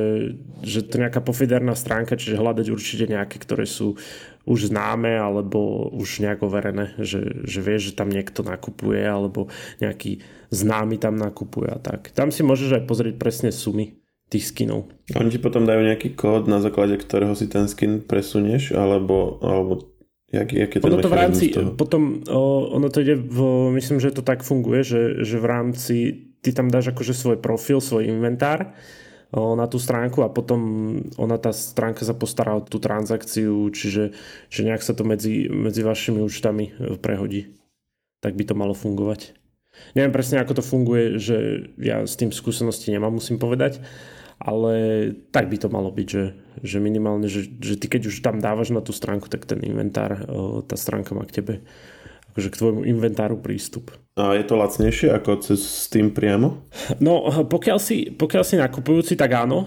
že 0.65 0.81
to 0.87 0.97
nejaká 0.97 1.21
pofiderná 1.21 1.77
stránka, 1.77 2.17
čiže 2.17 2.41
hľadať 2.41 2.67
určite 2.73 3.05
nejaké, 3.11 3.37
ktoré 3.37 3.69
sú 3.69 4.01
už 4.47 4.71
známe 4.71 5.19
alebo 5.19 5.91
už 5.91 6.23
nejak 6.23 6.47
overené, 6.47 6.95
že, 7.03 7.45
že 7.45 7.61
vieš, 7.61 7.93
že 7.93 7.99
tam 7.99 8.09
niekto 8.09 8.47
nakupuje 8.47 9.03
alebo 9.03 9.51
nejaký 9.83 10.23
známy 10.55 11.03
tam 11.03 11.19
nakupuje 11.19 11.69
a 11.69 11.83
tak. 11.83 12.15
Tam 12.15 12.31
si 12.31 12.47
môžeš 12.47 12.81
aj 12.81 12.83
pozrieť 12.87 13.15
presne 13.19 13.51
sumy 13.51 13.99
tých 14.31 14.55
skinov. 14.55 14.91
Oni 15.19 15.31
ti 15.31 15.39
potom 15.39 15.67
dajú 15.67 15.87
nejaký 15.87 16.15
kód, 16.15 16.51
na 16.51 16.59
základe 16.63 16.99
ktorého 16.99 17.35
si 17.39 17.47
ten 17.47 17.71
skin 17.71 18.03
presunieš, 18.03 18.75
alebo, 18.75 19.39
alebo 19.43 19.95
jak, 20.31 20.51
jak 20.51 20.71
je 20.75 20.81
ten 20.83 20.91
ono 20.91 20.99
to 21.03 21.11
v 21.11 21.19
rámci, 21.19 21.45
toho? 21.55 21.75
potom 21.79 22.27
o, 22.27 22.71
ono 22.75 22.91
to 22.91 23.03
ide 23.03 23.15
v, 23.15 23.71
myslím, 23.79 24.03
že 24.03 24.15
to 24.15 24.27
tak 24.27 24.43
funguje, 24.43 24.83
že, 24.83 25.03
že 25.23 25.39
v 25.39 25.47
rámci 25.47 25.97
ty 26.47 26.55
tam 26.55 26.71
dáš 26.71 26.95
akože 26.95 27.11
svoj 27.11 27.43
profil, 27.43 27.83
svoj 27.83 28.07
inventár 28.07 28.71
na 29.35 29.67
tú 29.67 29.83
stránku 29.83 30.23
a 30.23 30.31
potom 30.31 30.61
ona 31.19 31.35
tá 31.35 31.51
stránka 31.51 32.07
sa 32.07 32.15
postará 32.15 32.55
o 32.55 32.63
tú 32.63 32.79
transakciu, 32.79 33.67
čiže 33.75 34.15
že 34.47 34.61
nejak 34.63 34.87
sa 34.87 34.95
to 34.95 35.03
medzi, 35.03 35.51
medzi 35.51 35.83
vašimi 35.83 36.23
účtami 36.23 36.65
e, 36.71 36.95
prehodí. 36.95 37.59
Tak 38.23 38.39
by 38.39 38.45
to 38.47 38.55
malo 38.55 38.71
fungovať. 38.71 39.35
Neviem 39.99 40.15
presne, 40.15 40.41
ako 40.41 40.63
to 40.63 40.65
funguje, 40.65 41.19
že 41.19 41.69
ja 41.77 42.07
s 42.07 42.15
tým 42.15 42.31
skúsenosti 42.31 42.95
nemám, 42.95 43.19
musím 43.19 43.37
povedať, 43.37 43.83
ale 44.39 45.11
tak 45.35 45.51
by 45.51 45.59
to 45.59 45.69
malo 45.69 45.91
byť, 45.93 46.09
že, 46.09 46.25
že 46.63 46.79
minimálne, 46.81 47.27
že, 47.29 47.51
že 47.61 47.77
ty 47.77 47.91
keď 47.91 48.09
už 48.09 48.23
tam 48.25 48.41
dávaš 48.41 48.73
na 48.73 48.81
tú 48.81 48.95
stránku, 48.95 49.27
tak 49.29 49.45
ten 49.45 49.61
inventár, 49.67 50.23
tá 50.65 50.77
stránka 50.79 51.13
má 51.13 51.29
k 51.29 51.43
tebe 51.43 51.55
akože 52.37 52.53
k 52.53 52.61
tvojmu 52.61 52.85
inventáru 52.85 53.41
prístup. 53.41 53.97
A 54.21 54.37
je 54.37 54.45
to 54.45 54.61
lacnejšie 54.61 55.09
ako 55.09 55.41
cez 55.41 55.65
Steam 55.65 56.13
priamo? 56.13 56.69
No, 57.01 57.25
pokiaľ 57.49 57.79
si, 57.81 58.13
pokiaľ 58.13 58.45
si 58.45 58.61
nakupujúci, 58.61 59.17
tak 59.17 59.33
áno, 59.33 59.65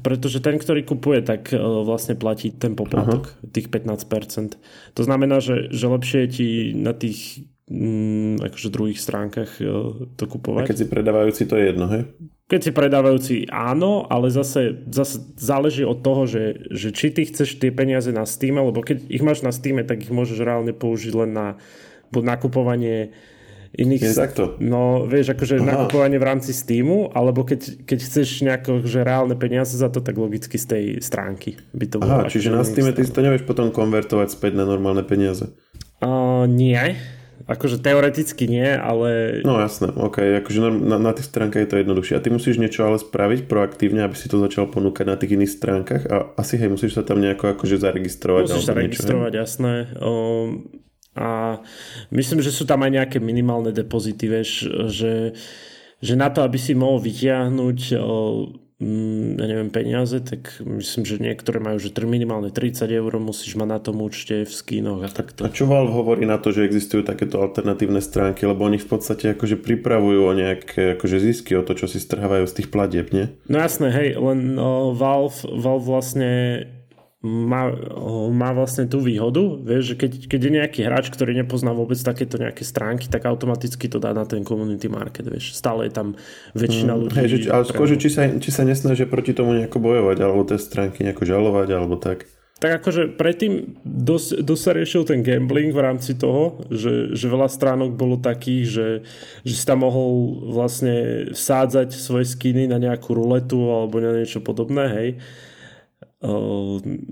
pretože 0.00 0.40
ten, 0.40 0.56
ktorý 0.56 0.88
kupuje, 0.88 1.20
tak 1.20 1.52
e, 1.52 1.60
vlastne 1.60 2.16
platí 2.16 2.56
ten 2.56 2.72
poplatok, 2.72 3.36
Aha. 3.36 3.52
tých 3.52 3.68
15%. 3.68 4.56
To 4.96 5.02
znamená, 5.04 5.44
že, 5.44 5.68
že 5.68 5.86
lepšie 5.92 6.18
je 6.24 6.28
ti 6.32 6.48
na 6.72 6.96
tých 6.96 7.44
mm, 7.68 8.42
akože 8.48 8.68
druhých 8.72 9.00
stránkach 9.00 9.60
e, 9.60 9.68
to 10.16 10.24
kupovať. 10.24 10.64
A 10.64 10.70
keď 10.72 10.78
si 10.80 10.88
predávajúci, 10.88 11.42
to 11.44 11.54
je 11.60 11.64
jedno, 11.68 11.86
hej? 11.92 12.02
Keď 12.46 12.60
si 12.62 12.70
predávajúci 12.70 13.36
áno, 13.50 14.06
ale 14.06 14.30
zase, 14.30 14.86
zase 14.86 15.18
záleží 15.34 15.82
od 15.82 15.98
toho, 15.98 16.30
že, 16.30 16.70
že 16.70 16.94
či 16.94 17.10
ty 17.10 17.26
chceš 17.26 17.58
tie 17.58 17.74
peniaze 17.74 18.14
na 18.14 18.22
Steam, 18.22 18.62
lebo 18.62 18.86
keď 18.86 19.04
ich 19.10 19.22
máš 19.22 19.42
na 19.42 19.50
Steam, 19.50 19.82
tak 19.82 20.06
ich 20.06 20.14
môžeš 20.14 20.46
reálne 20.46 20.70
použiť 20.70 21.12
len 21.26 21.30
na 21.34 21.48
buď 22.12 22.22
nakupovanie 22.22 23.14
iných... 23.76 24.02
Je 24.02 24.16
takto? 24.16 24.42
No, 24.58 25.04
vieš, 25.04 25.36
akože 25.36 25.60
Aha. 25.60 25.66
nakupovanie 25.66 26.16
v 26.16 26.26
rámci 26.26 26.56
Steamu, 26.56 27.12
alebo 27.12 27.44
keď, 27.44 27.84
keď 27.84 27.98
chceš 28.00 28.28
nejako, 28.42 28.82
že 28.88 29.04
reálne 29.04 29.36
peniaze 29.36 29.76
za 29.76 29.92
to, 29.92 30.00
tak 30.00 30.16
logicky 30.16 30.56
z 30.56 30.66
tej 30.66 30.84
stránky 31.04 31.60
by 31.76 31.86
to 31.86 31.96
bolo. 32.00 32.24
Aha, 32.24 32.32
čiže 32.32 32.48
na 32.50 32.64
Steam 32.64 32.88
ty 32.90 33.04
si 33.04 33.12
to 33.12 33.20
nevieš 33.20 33.44
potom 33.44 33.68
konvertovať 33.68 34.32
späť 34.32 34.56
na 34.56 34.64
normálne 34.64 35.04
peniaze? 35.04 35.52
Uh, 36.00 36.48
nie. 36.48 36.96
Akože 37.46 37.78
teoreticky 37.78 38.50
nie, 38.50 38.66
ale... 38.74 39.38
No 39.46 39.62
jasné, 39.62 39.92
ok, 39.92 40.42
akože 40.42 40.58
na, 40.82 40.98
na 40.98 41.12
tých 41.14 41.30
stránkach 41.30 41.62
je 41.62 41.70
to 41.70 41.78
jednoduchšie. 41.78 42.18
A 42.18 42.24
ty 42.24 42.32
musíš 42.32 42.58
niečo 42.58 42.82
ale 42.82 42.98
spraviť 42.98 43.46
proaktívne, 43.46 44.02
aby 44.02 44.18
si 44.18 44.26
to 44.26 44.42
začal 44.42 44.66
ponúkať 44.66 45.06
na 45.06 45.14
tých 45.14 45.38
iných 45.38 45.52
stránkach 45.54 46.02
a 46.10 46.16
asi 46.34 46.58
hej, 46.58 46.72
musíš 46.72 46.98
sa 46.98 47.06
tam 47.06 47.22
nejako 47.22 47.54
akože 47.54 47.78
zaregistrovať. 47.78 48.50
Musíš 48.50 48.66
sa 48.66 48.74
registrovať, 48.74 49.30
niečo, 49.30 49.42
jasné. 49.46 49.72
Um, 50.02 50.48
a 51.16 51.58
myslím, 52.12 52.44
že 52.44 52.52
sú 52.52 52.68
tam 52.68 52.84
aj 52.84 52.92
nejaké 52.92 53.18
minimálne 53.18 53.72
depozity, 53.72 54.28
vieš, 54.28 54.68
že, 54.92 55.32
že 56.04 56.14
na 56.14 56.28
to, 56.28 56.44
aby 56.44 56.60
si 56.60 56.76
mohol 56.76 57.00
vytiahnuť 57.00 57.80
mm, 58.80 59.40
ja 59.40 59.46
neviem, 59.48 59.70
peniaze, 59.72 60.20
tak 60.20 60.60
myslím, 60.60 61.02
že 61.08 61.16
niektoré 61.16 61.58
majú, 61.58 61.80
že 61.80 61.92
minimálne 62.04 62.52
30 62.52 62.84
eur 62.92 63.12
musíš 63.16 63.56
mať 63.56 63.68
na 63.68 63.80
tom 63.80 64.04
účte 64.04 64.44
v 64.44 64.52
skínoch 64.52 65.00
a 65.02 65.08
takto. 65.08 65.48
A 65.48 65.52
čo 65.52 65.64
Valve 65.64 65.96
hovorí 65.96 66.28
na 66.28 66.36
to, 66.36 66.52
že 66.52 66.68
existujú 66.68 67.00
takéto 67.00 67.40
alternatívne 67.40 68.04
stránky, 68.04 68.44
lebo 68.44 68.68
oni 68.68 68.76
v 68.76 68.88
podstate 68.88 69.32
akože 69.32 69.56
pripravujú 69.56 70.20
o 70.20 70.32
nejaké 70.36 71.00
akože 71.00 71.16
zisky, 71.16 71.56
o 71.56 71.64
to, 71.64 71.72
čo 71.72 71.88
si 71.88 71.96
strhávajú 71.96 72.44
z 72.44 72.56
tých 72.60 72.68
platieb, 72.68 73.08
nie? 73.16 73.32
No 73.48 73.56
jasné, 73.56 73.88
hej, 73.88 74.20
len 74.20 74.52
no, 74.52 74.92
Valve, 74.92 75.48
Valve 75.48 75.86
vlastne 75.88 76.30
má, 77.26 77.74
má 78.30 78.54
vlastne 78.54 78.86
tú 78.86 79.02
výhodu, 79.02 79.58
vieš, 79.58 79.92
že 79.92 79.94
keď, 79.98 80.10
keď 80.30 80.40
je 80.40 80.50
nejaký 80.62 80.80
hráč, 80.86 81.10
ktorý 81.10 81.34
nepozná 81.34 81.74
vôbec 81.74 81.98
takéto 81.98 82.38
nejaké 82.38 82.62
stránky, 82.62 83.10
tak 83.10 83.26
automaticky 83.26 83.90
to 83.90 83.98
dá 83.98 84.14
na 84.14 84.22
ten 84.22 84.46
community 84.46 84.86
market, 84.86 85.26
vieš. 85.26 85.58
Stále 85.58 85.90
je 85.90 85.92
tam 85.92 86.08
väčšina 86.54 86.94
mm, 86.94 87.00
ľudí. 87.02 87.16
Hej, 87.18 87.28
že, 87.28 87.38
ale 87.50 87.66
skôr, 87.66 87.90
či 87.90 88.08
sa, 88.08 88.30
či 88.38 88.50
sa 88.54 88.62
nesnažia 88.62 89.10
proti 89.10 89.34
tomu 89.34 89.58
nejako 89.58 89.82
bojovať, 89.82 90.16
alebo 90.22 90.46
tie 90.46 90.56
stránky 90.56 91.02
nejako 91.02 91.26
žalovať, 91.26 91.68
alebo 91.74 91.98
tak. 91.98 92.30
Tak 92.56 92.80
akože 92.80 93.20
predtým 93.20 93.76
dosť, 93.84 94.40
dosť 94.40 94.62
sa 94.64 94.72
riešil 94.72 95.02
ten 95.04 95.20
gambling 95.20 95.76
v 95.76 95.84
rámci 95.84 96.16
toho, 96.16 96.64
že, 96.72 97.12
že 97.12 97.28
veľa 97.28 97.52
stránok 97.52 97.92
bolo 97.92 98.16
takých, 98.16 98.64
že, 98.64 98.88
že 99.44 99.54
si 99.60 99.64
tam 99.68 99.84
mohol 99.84 100.40
vlastne 100.56 101.28
vsádzať 101.36 101.92
svoje 101.92 102.24
skiny 102.32 102.64
na 102.64 102.80
nejakú 102.80 103.12
ruletu 103.12 103.60
alebo 103.60 104.00
na 104.00 104.16
niečo 104.16 104.40
podobné, 104.40 104.84
hej 104.88 105.08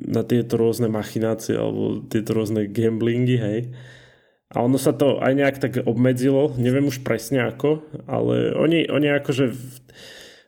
na 0.05 0.23
tieto 0.27 0.59
rôzne 0.59 0.91
machinácie 0.91 1.55
alebo 1.55 2.03
tieto 2.07 2.35
rôzne 2.35 2.67
gamblingy, 2.67 3.37
hej. 3.39 3.61
A 4.55 4.63
ono 4.63 4.79
sa 4.79 4.95
to 4.95 5.19
aj 5.19 5.33
nejak 5.35 5.57
tak 5.59 5.73
obmedzilo, 5.83 6.55
neviem 6.55 6.87
už 6.87 7.03
presne 7.03 7.43
ako, 7.43 7.83
ale 8.07 8.55
oni, 8.55 8.87
oni 8.87 9.09
akože 9.19 9.51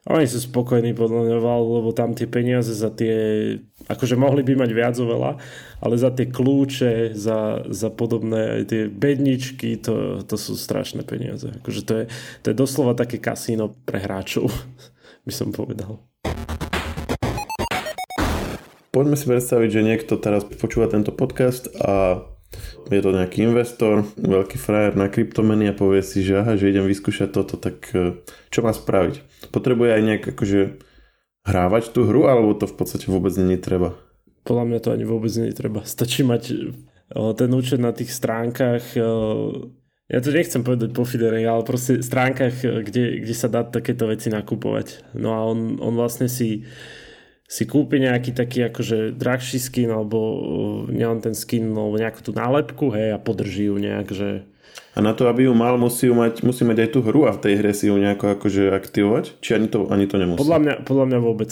oni 0.07 0.23
sú 0.31 0.39
spokojní 0.39 0.95
podľa 0.95 1.27
mňa, 1.27 1.37
lebo 1.43 1.91
tam 1.91 2.15
tie 2.15 2.31
peniaze 2.31 2.71
za 2.71 2.95
tie, 2.95 3.59
akože 3.91 4.15
mohli 4.15 4.47
by 4.47 4.55
mať 4.55 4.71
viac 4.71 4.95
oveľa, 5.03 5.43
ale 5.83 5.95
za 5.99 6.15
tie 6.15 6.31
kľúče, 6.31 7.19
za, 7.19 7.67
za 7.67 7.91
podobné 7.91 8.63
aj 8.63 8.63
tie 8.71 8.83
bedničky, 8.87 9.75
to, 9.83 10.23
to 10.23 10.39
sú 10.39 10.55
strašné 10.55 11.03
peniaze. 11.03 11.51
Akože 11.59 11.83
to 11.83 11.93
je, 11.99 12.05
to 12.47 12.47
je 12.55 12.55
doslova 12.55 12.95
také 12.95 13.19
kasíno 13.19 13.75
pre 13.83 13.99
hráčov, 13.99 14.47
by 15.27 15.33
som 15.35 15.51
povedal. 15.51 15.99
Poďme 18.97 19.13
si 19.13 19.29
predstaviť, 19.29 19.69
že 19.69 19.85
niekto 19.85 20.17
teraz 20.17 20.49
počúva 20.49 20.89
tento 20.89 21.13
podcast 21.13 21.69
a 21.77 22.25
je 22.89 23.05
to 23.05 23.13
nejaký 23.13 23.45
investor, 23.45 24.09
veľký 24.17 24.57
frajer 24.57 24.97
na 24.97 25.13
kryptomeny 25.13 25.69
a 25.69 25.77
povie 25.77 26.01
si, 26.01 26.25
že 26.25 26.41
aha, 26.41 26.57
že 26.57 26.73
idem 26.73 26.89
vyskúšať 26.89 27.29
toto, 27.29 27.61
tak 27.61 27.93
e, 27.93 28.25
čo 28.49 28.65
má 28.65 28.73
spraviť? 28.73 29.21
Potrebuje 29.53 29.91
aj 29.93 30.01
nejak 30.01 30.25
akože 30.33 30.81
hrávať 31.45 31.93
tú 31.93 32.09
hru, 32.09 32.25
alebo 32.25 32.57
to 32.57 32.65
v 32.65 32.73
podstate 32.73 33.13
vôbec 33.13 33.37
není 33.37 33.61
treba? 33.61 34.01
Podľa 34.49 34.65
mňa 34.65 34.79
to 34.81 34.89
ani 34.97 35.05
vôbec 35.05 35.33
není 35.37 35.53
treba. 35.53 35.85
Stačí 35.85 36.25
mať 36.25 36.43
e, 36.49 36.57
ten 37.37 37.53
účet 37.53 37.77
na 37.77 37.93
tých 37.93 38.09
stránkach, 38.09 38.97
e, 38.97 39.05
ja 40.09 40.25
to 40.25 40.33
nechcem 40.33 40.65
povedať 40.65 40.97
po 40.97 41.05
Fidere, 41.05 41.45
ale 41.45 41.69
proste 41.69 42.01
stránkach, 42.01 42.65
kde, 42.65 43.21
kde 43.21 43.35
sa 43.37 43.53
dá 43.53 43.61
takéto 43.61 44.09
veci 44.09 44.33
nakupovať. 44.33 45.13
No 45.21 45.37
a 45.37 45.45
on, 45.45 45.85
on 45.85 45.93
vlastne 46.01 46.33
si 46.33 46.65
si 47.47 47.63
kúpi 47.65 48.03
nejaký 48.03 48.35
taký 48.35 48.67
akože 48.67 49.15
drahší 49.15 49.63
skin 49.63 49.91
alebo 49.95 50.19
uh, 50.19 50.39
nielen 50.91 51.23
ten 51.23 51.33
skin, 51.33 51.71
alebo 51.71 51.95
nejakú 51.95 52.21
tú 52.23 52.35
nálepku, 52.35 52.91
hej, 52.91 53.15
a 53.15 53.19
podrží 53.23 53.71
ju 53.71 53.79
nejak, 53.79 54.09
že... 54.11 54.43
A 54.97 55.01
na 55.01 55.15
to, 55.15 55.31
aby 55.31 55.47
ju 55.47 55.53
mal, 55.55 55.79
musí, 55.79 56.11
ju 56.11 56.15
mať, 56.17 56.43
musí 56.43 56.67
mať 56.67 56.85
aj 56.85 56.91
tú 56.93 57.01
hru 57.05 57.29
a 57.29 57.33
v 57.33 57.41
tej 57.41 57.55
hre 57.63 57.73
si 57.73 57.89
ju 57.89 57.97
nejako 57.97 58.37
akože 58.37 58.75
aktivovať? 58.75 59.25
Či 59.41 59.51
ani 59.57 59.69
to, 59.71 59.89
ani 59.89 60.05
to 60.09 60.17
nemusí? 60.19 60.41
Podľa 60.43 60.59
mňa, 60.61 60.75
podľa 60.85 61.05
mňa 61.13 61.19
vôbec 61.23 61.51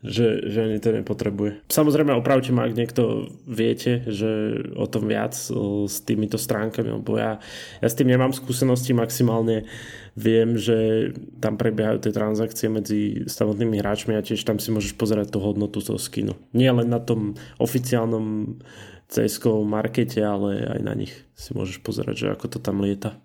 že, 0.00 0.48
že 0.48 0.58
ani 0.64 0.78
to 0.80 0.96
nepotrebuje. 0.96 1.68
Samozrejme, 1.68 2.16
opravte 2.16 2.56
ma, 2.56 2.64
ak 2.64 2.72
niekto 2.72 3.28
viete, 3.44 4.00
že 4.08 4.62
o 4.72 4.88
tom 4.88 5.04
viac 5.08 5.36
s 5.36 5.96
týmito 6.04 6.40
stránkami, 6.40 6.96
lebo 6.96 7.20
ja, 7.20 7.36
ja 7.84 7.88
s 7.88 7.96
tým 7.96 8.08
nemám 8.08 8.32
skúsenosti 8.32 8.96
maximálne. 8.96 9.68
Viem, 10.16 10.58
že 10.58 11.10
tam 11.38 11.54
prebiehajú 11.60 12.02
tie 12.02 12.12
transakcie 12.12 12.66
medzi 12.66 13.28
samotnými 13.28 13.78
hráčmi 13.78 14.16
a 14.16 14.24
tiež 14.24 14.42
tam 14.42 14.58
si 14.58 14.74
môžeš 14.74 14.96
pozerať 14.96 15.30
tú 15.30 15.38
hodnotu 15.38 15.84
toho 15.84 16.00
skinu. 16.00 16.34
Nie 16.56 16.72
len 16.74 16.90
na 16.90 16.98
tom 16.98 17.38
oficiálnom 17.60 18.58
cs 19.06 19.36
markete, 19.66 20.18
ale 20.22 20.64
aj 20.66 20.80
na 20.82 20.94
nich 20.96 21.14
si 21.36 21.52
môžeš 21.52 21.82
pozerať, 21.84 22.26
že 22.26 22.26
ako 22.32 22.46
to 22.46 22.58
tam 22.58 22.82
lieta 22.82 23.20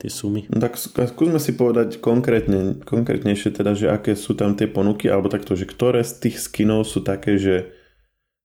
tie 0.00 0.08
sumy. 0.08 0.48
No 0.48 0.64
tak 0.64 0.80
skúsme 0.80 1.36
si 1.36 1.52
povedať 1.52 2.00
konkrétne, 2.00 2.80
konkrétnejšie 2.80 3.52
teda, 3.52 3.76
že 3.76 3.92
aké 3.92 4.16
sú 4.16 4.32
tam 4.32 4.56
tie 4.56 4.64
ponuky, 4.64 5.12
alebo 5.12 5.28
takto, 5.28 5.52
že 5.52 5.68
ktoré 5.68 6.00
z 6.00 6.28
tých 6.28 6.40
skinov 6.40 6.88
sú 6.88 7.04
také, 7.04 7.36
že, 7.36 7.76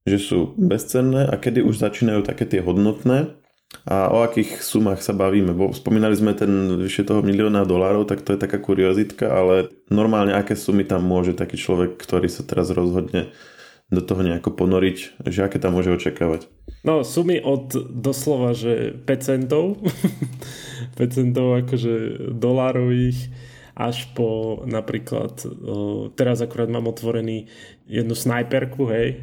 že 0.04 0.20
sú 0.20 0.52
bezcenné 0.60 1.32
a 1.32 1.40
kedy 1.40 1.64
už 1.64 1.80
začínajú 1.80 2.28
také 2.28 2.44
tie 2.44 2.60
hodnotné 2.60 3.40
a 3.84 4.12
o 4.12 4.24
akých 4.24 4.62
sumách 4.62 5.00
sa 5.04 5.16
bavíme. 5.16 5.52
Bo 5.56 5.72
spomínali 5.72 6.16
sme 6.16 6.36
ten 6.36 6.76
vyše 6.80 7.08
toho 7.08 7.24
milióna 7.24 7.64
dolárov, 7.64 8.08
tak 8.08 8.22
to 8.22 8.36
je 8.36 8.40
taká 8.40 8.60
kuriozitka, 8.60 9.32
ale 9.32 9.72
normálne 9.88 10.36
aké 10.36 10.54
sumy 10.56 10.84
tam 10.84 11.04
môže 11.04 11.36
taký 11.36 11.56
človek, 11.60 11.96
ktorý 12.00 12.28
sa 12.28 12.46
teraz 12.46 12.72
rozhodne 12.72 13.32
do 13.94 14.02
toho 14.02 14.26
nejako 14.26 14.50
ponoriť, 14.58 15.22
že 15.30 15.46
aké 15.46 15.62
tam 15.62 15.78
môže 15.78 15.94
očakávať. 15.94 16.50
No, 16.82 17.06
sumy 17.06 17.38
od 17.38 17.70
doslova, 17.94 18.58
že 18.58 18.98
5 19.06 19.22
centov, 19.22 19.78
5 20.96 21.16
centov 21.16 21.60
akože 21.64 21.94
dolárových, 22.36 23.30
až 23.76 24.08
po 24.16 24.64
napríklad, 24.64 25.44
teraz 26.16 26.40
akurát 26.40 26.72
mám 26.72 26.88
otvorený 26.88 27.52
jednu 27.92 28.16
snajperku, 28.16 28.88
hej, 28.88 29.20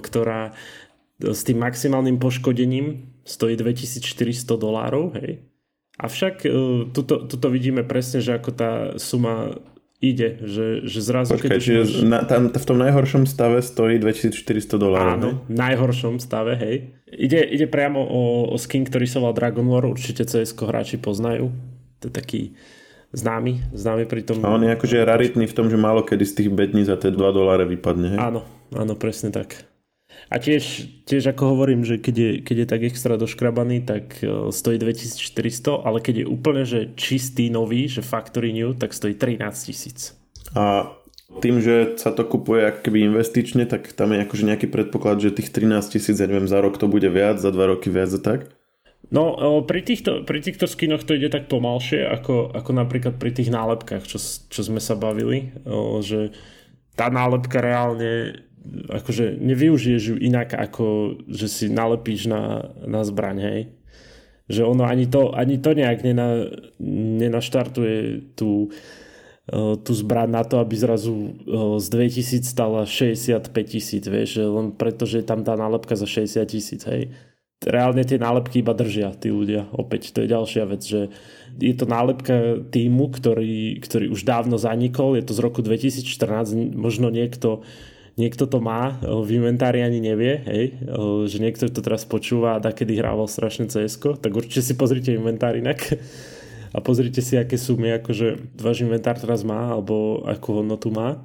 ktorá 0.00 0.56
s 1.20 1.44
tým 1.44 1.60
maximálnym 1.60 2.16
poškodením 2.16 3.12
stojí 3.22 3.54
2400 3.54 4.56
dolárov, 4.56 5.14
hej. 5.20 5.44
Avšak 6.00 6.48
uh, 6.48 6.88
tuto, 6.90 7.28
tuto 7.28 7.46
vidíme 7.52 7.84
presne, 7.84 8.24
že 8.24 8.34
ako 8.34 8.50
tá 8.56 8.70
suma 8.96 9.60
ide, 10.02 10.42
že, 10.42 10.82
že 10.82 10.98
zrazu... 10.98 11.38
Počkaj, 11.38 11.62
čiže 11.62 11.82
máš... 11.86 11.94
na, 12.02 12.18
tam, 12.26 12.50
v 12.50 12.64
tom 12.66 12.78
najhoršom 12.82 13.24
stave 13.30 13.62
stojí 13.62 14.02
2400 14.02 14.74
dolárov. 14.74 15.14
Áno, 15.14 15.30
v 15.46 15.54
najhoršom 15.54 16.18
stave, 16.18 16.58
hej. 16.58 16.90
Ide, 17.06 17.38
ide 17.46 17.70
priamo 17.70 18.02
o, 18.02 18.50
o 18.50 18.56
skin, 18.58 18.82
ktorý 18.82 19.06
sa 19.06 19.22
volá 19.22 19.32
Dragon 19.32 19.64
War, 19.70 19.86
určite 19.86 20.26
cs 20.26 20.50
hráči 20.58 20.98
poznajú. 20.98 21.54
To 22.02 22.10
je 22.10 22.12
taký 22.12 22.40
známy, 23.14 23.70
známy 23.70 24.04
pri 24.10 24.26
tom. 24.26 24.42
A 24.42 24.50
on 24.50 24.66
je 24.66 24.74
akože 24.74 25.06
raritný 25.06 25.46
v 25.46 25.54
tom, 25.54 25.70
že 25.70 25.78
málo 25.78 26.02
kedy 26.02 26.24
z 26.26 26.34
tých 26.42 26.50
bední 26.50 26.82
za 26.82 26.98
tie 26.98 27.14
2 27.14 27.22
doláre 27.30 27.62
vypadne, 27.64 28.16
hej? 28.16 28.18
Áno, 28.18 28.42
áno, 28.74 28.98
presne 28.98 29.30
tak. 29.30 29.71
A 30.30 30.38
tiež, 30.38 30.86
tiež 31.08 31.34
ako 31.34 31.56
hovorím, 31.56 31.82
že 31.82 31.98
keď 31.98 32.14
je, 32.14 32.30
keď 32.44 32.56
je 32.62 32.66
tak 32.68 32.82
extra 32.86 33.14
doškrabaný, 33.18 33.82
tak 33.82 34.22
e, 34.22 34.50
stojí 34.54 34.78
2400, 34.78 35.82
ale 35.82 35.98
keď 35.98 36.24
je 36.24 36.26
úplne 36.26 36.62
že 36.62 36.94
čistý, 36.94 37.50
nový, 37.50 37.90
že 37.90 38.04
factory 38.04 38.54
new, 38.54 38.76
tak 38.76 38.94
stojí 38.94 39.18
13 39.18 39.42
tisíc. 39.66 40.14
A 40.52 40.92
tým, 41.40 41.64
že 41.64 41.96
sa 41.96 42.12
to 42.12 42.28
kupuje 42.28 42.68
ako 42.68 42.80
keby 42.84 43.08
investične, 43.08 43.64
tak 43.64 43.88
tam 43.96 44.12
je 44.12 44.20
akože 44.20 44.44
nejaký 44.44 44.66
predpoklad, 44.68 45.20
že 45.24 45.32
tých 45.32 45.48
13 45.48 45.96
tisíc, 45.96 46.16
ja 46.20 46.28
neviem, 46.28 46.48
za 46.50 46.60
rok 46.60 46.76
to 46.76 46.86
bude 46.86 47.08
viac, 47.08 47.40
za 47.40 47.48
dva 47.48 47.72
roky 47.72 47.88
viac 47.88 48.12
a 48.12 48.20
tak? 48.20 48.40
No, 49.12 49.36
e, 49.36 49.64
pri 49.64 49.80
týchto, 49.84 50.24
pri 50.24 50.40
týchto 50.40 50.64
skinoch 50.64 51.04
to 51.04 51.16
ide 51.16 51.28
tak 51.28 51.48
pomalšie, 51.52 52.04
ako, 52.08 52.52
ako 52.56 52.70
napríklad 52.72 53.20
pri 53.20 53.32
tých 53.36 53.52
nálepkách, 53.52 54.08
čo, 54.08 54.16
čo 54.22 54.60
sme 54.64 54.80
sa 54.80 54.96
bavili, 54.96 55.52
e, 55.52 55.76
že 56.00 56.32
tá 56.96 57.08
nálepka 57.08 57.60
reálne 57.60 58.44
akože 58.88 59.38
nevyužiješ 59.42 60.02
ju 60.14 60.16
inak 60.18 60.54
ako, 60.54 61.18
že 61.26 61.46
si 61.50 61.66
nalepíš 61.68 62.30
na, 62.30 62.72
na 62.86 63.02
zbraň, 63.02 63.38
hej. 63.42 63.60
Že 64.50 64.62
ono 64.74 64.84
ani 64.86 65.06
to, 65.06 65.34
ani 65.34 65.58
to 65.58 65.74
nejak 65.74 66.02
nena, 66.02 66.50
nenaštartuje 67.22 68.34
tú, 68.38 68.70
e, 69.50 69.78
tú 69.82 69.92
zbraň 69.94 70.28
na 70.30 70.42
to, 70.46 70.58
aby 70.62 70.74
zrazu 70.78 71.14
e, 71.14 71.30
z 71.78 71.86
2000 71.90 72.42
stala 72.46 72.82
65 72.86 73.50
tisíc, 73.66 74.04
vieš, 74.06 74.42
len 74.42 74.74
preto, 74.74 75.06
že 75.06 75.22
je 75.22 75.26
tam 75.26 75.42
tá 75.42 75.58
nálepka 75.58 75.98
za 75.98 76.06
60 76.06 76.42
tisíc, 76.46 76.82
hej. 76.86 77.10
Reálne 77.62 78.02
tie 78.02 78.18
nálepky 78.18 78.58
iba 78.58 78.74
držia 78.74 79.14
tí 79.14 79.30
ľudia. 79.30 79.70
Opäť, 79.70 80.10
to 80.10 80.26
je 80.26 80.34
ďalšia 80.34 80.66
vec, 80.66 80.82
že 80.82 81.14
je 81.62 81.74
to 81.78 81.86
nálepka 81.86 82.58
týmu, 82.74 83.14
ktorý, 83.14 83.78
ktorý 83.78 84.10
už 84.10 84.26
dávno 84.26 84.58
zanikol, 84.58 85.14
je 85.14 85.22
to 85.22 85.32
z 85.38 85.40
roku 85.46 85.62
2014, 85.62 86.74
možno 86.74 87.14
niekto 87.14 87.62
niekto 88.16 88.44
to 88.44 88.60
má, 88.60 89.00
v 89.00 89.40
inventári 89.40 89.80
ani 89.80 90.00
nevie, 90.00 90.34
hej, 90.44 90.64
že 91.28 91.38
niekto 91.40 91.72
to 91.72 91.80
teraz 91.80 92.04
počúva 92.04 92.60
a 92.60 92.60
kedy 92.60 93.00
hrával 93.00 93.28
strašne 93.28 93.68
cs 93.72 93.96
tak 94.20 94.32
určite 94.32 94.60
si 94.60 94.74
pozrite 94.76 95.16
inventár 95.16 95.56
inak 95.56 95.96
a 96.72 96.78
pozrite 96.80 97.20
si, 97.20 97.36
aké 97.36 97.56
sumy 97.56 97.92
akože 98.00 98.56
váš 98.56 98.84
inventár 98.84 99.20
teraz 99.20 99.44
má, 99.44 99.72
alebo 99.72 100.24
akú 100.24 100.60
hodnotu 100.60 100.88
má. 100.88 101.20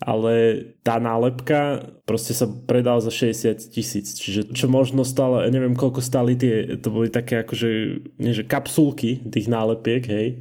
Ale 0.00 0.64
tá 0.80 0.96
nálepka 0.96 1.84
proste 2.08 2.32
sa 2.32 2.48
predala 2.48 3.04
za 3.04 3.12
60 3.12 3.68
tisíc. 3.68 4.16
Čiže 4.16 4.56
čo 4.56 4.64
možno 4.64 5.04
stále, 5.04 5.44
neviem 5.52 5.76
koľko 5.76 6.00
stáli 6.00 6.40
tie, 6.40 6.80
to 6.80 6.88
boli 6.88 7.12
také 7.12 7.44
akože, 7.44 7.68
nie 8.16 8.32
že 8.32 8.48
kapsulky 8.48 9.20
tých 9.28 9.52
nálepiek, 9.52 10.04
hej 10.08 10.40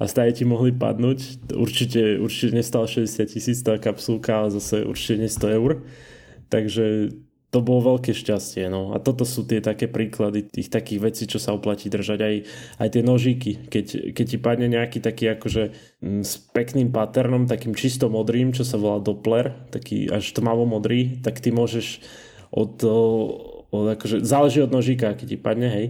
a 0.00 0.08
stále 0.08 0.32
ti 0.32 0.48
mohli 0.48 0.72
padnúť. 0.72 1.52
Určite, 1.52 2.16
určite 2.16 2.56
nestal 2.56 2.88
60 2.88 3.20
tisíc 3.28 3.60
tá 3.60 3.76
kapsulka, 3.76 4.40
ale 4.40 4.48
zase 4.56 4.88
určite 4.88 5.20
nie 5.20 5.28
100 5.28 5.58
eur. 5.60 5.84
Takže 6.48 7.12
to 7.50 7.58
bolo 7.60 7.94
veľké 7.94 8.16
šťastie. 8.16 8.70
No. 8.72 8.94
A 8.94 9.02
toto 9.02 9.28
sú 9.28 9.44
tie 9.44 9.60
také 9.60 9.90
príklady 9.90 10.46
tých 10.46 10.70
takých 10.72 11.00
vecí, 11.04 11.22
čo 11.28 11.36
sa 11.36 11.52
oplatí 11.52 11.92
držať. 11.92 12.18
Aj, 12.22 12.36
aj 12.80 12.88
tie 12.96 13.02
nožíky. 13.04 13.60
Keď, 13.68 14.16
keď 14.16 14.24
ti 14.24 14.38
padne 14.40 14.66
nejaký 14.72 15.04
taký 15.04 15.36
akože 15.36 15.62
m, 16.00 16.24
s 16.24 16.38
pekným 16.38 16.88
patternom, 16.94 17.50
takým 17.50 17.76
čisto 17.76 18.08
modrým, 18.08 18.56
čo 18.56 18.64
sa 18.64 18.80
volá 18.80 19.02
Doppler, 19.02 19.52
taký 19.68 20.08
až 20.08 20.32
tmavo 20.32 20.64
modrý, 20.64 21.20
tak 21.20 21.42
ty 21.44 21.52
môžeš 21.52 22.00
od, 22.54 22.80
od 23.68 23.86
akože, 23.98 24.24
záleží 24.24 24.62
od 24.62 24.72
nožíka, 24.72 25.12
keď 25.12 25.26
ti 25.26 25.38
padne, 25.38 25.68
hej, 25.68 25.86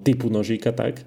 typu 0.00 0.30
nožíka, 0.30 0.70
tak 0.70 1.02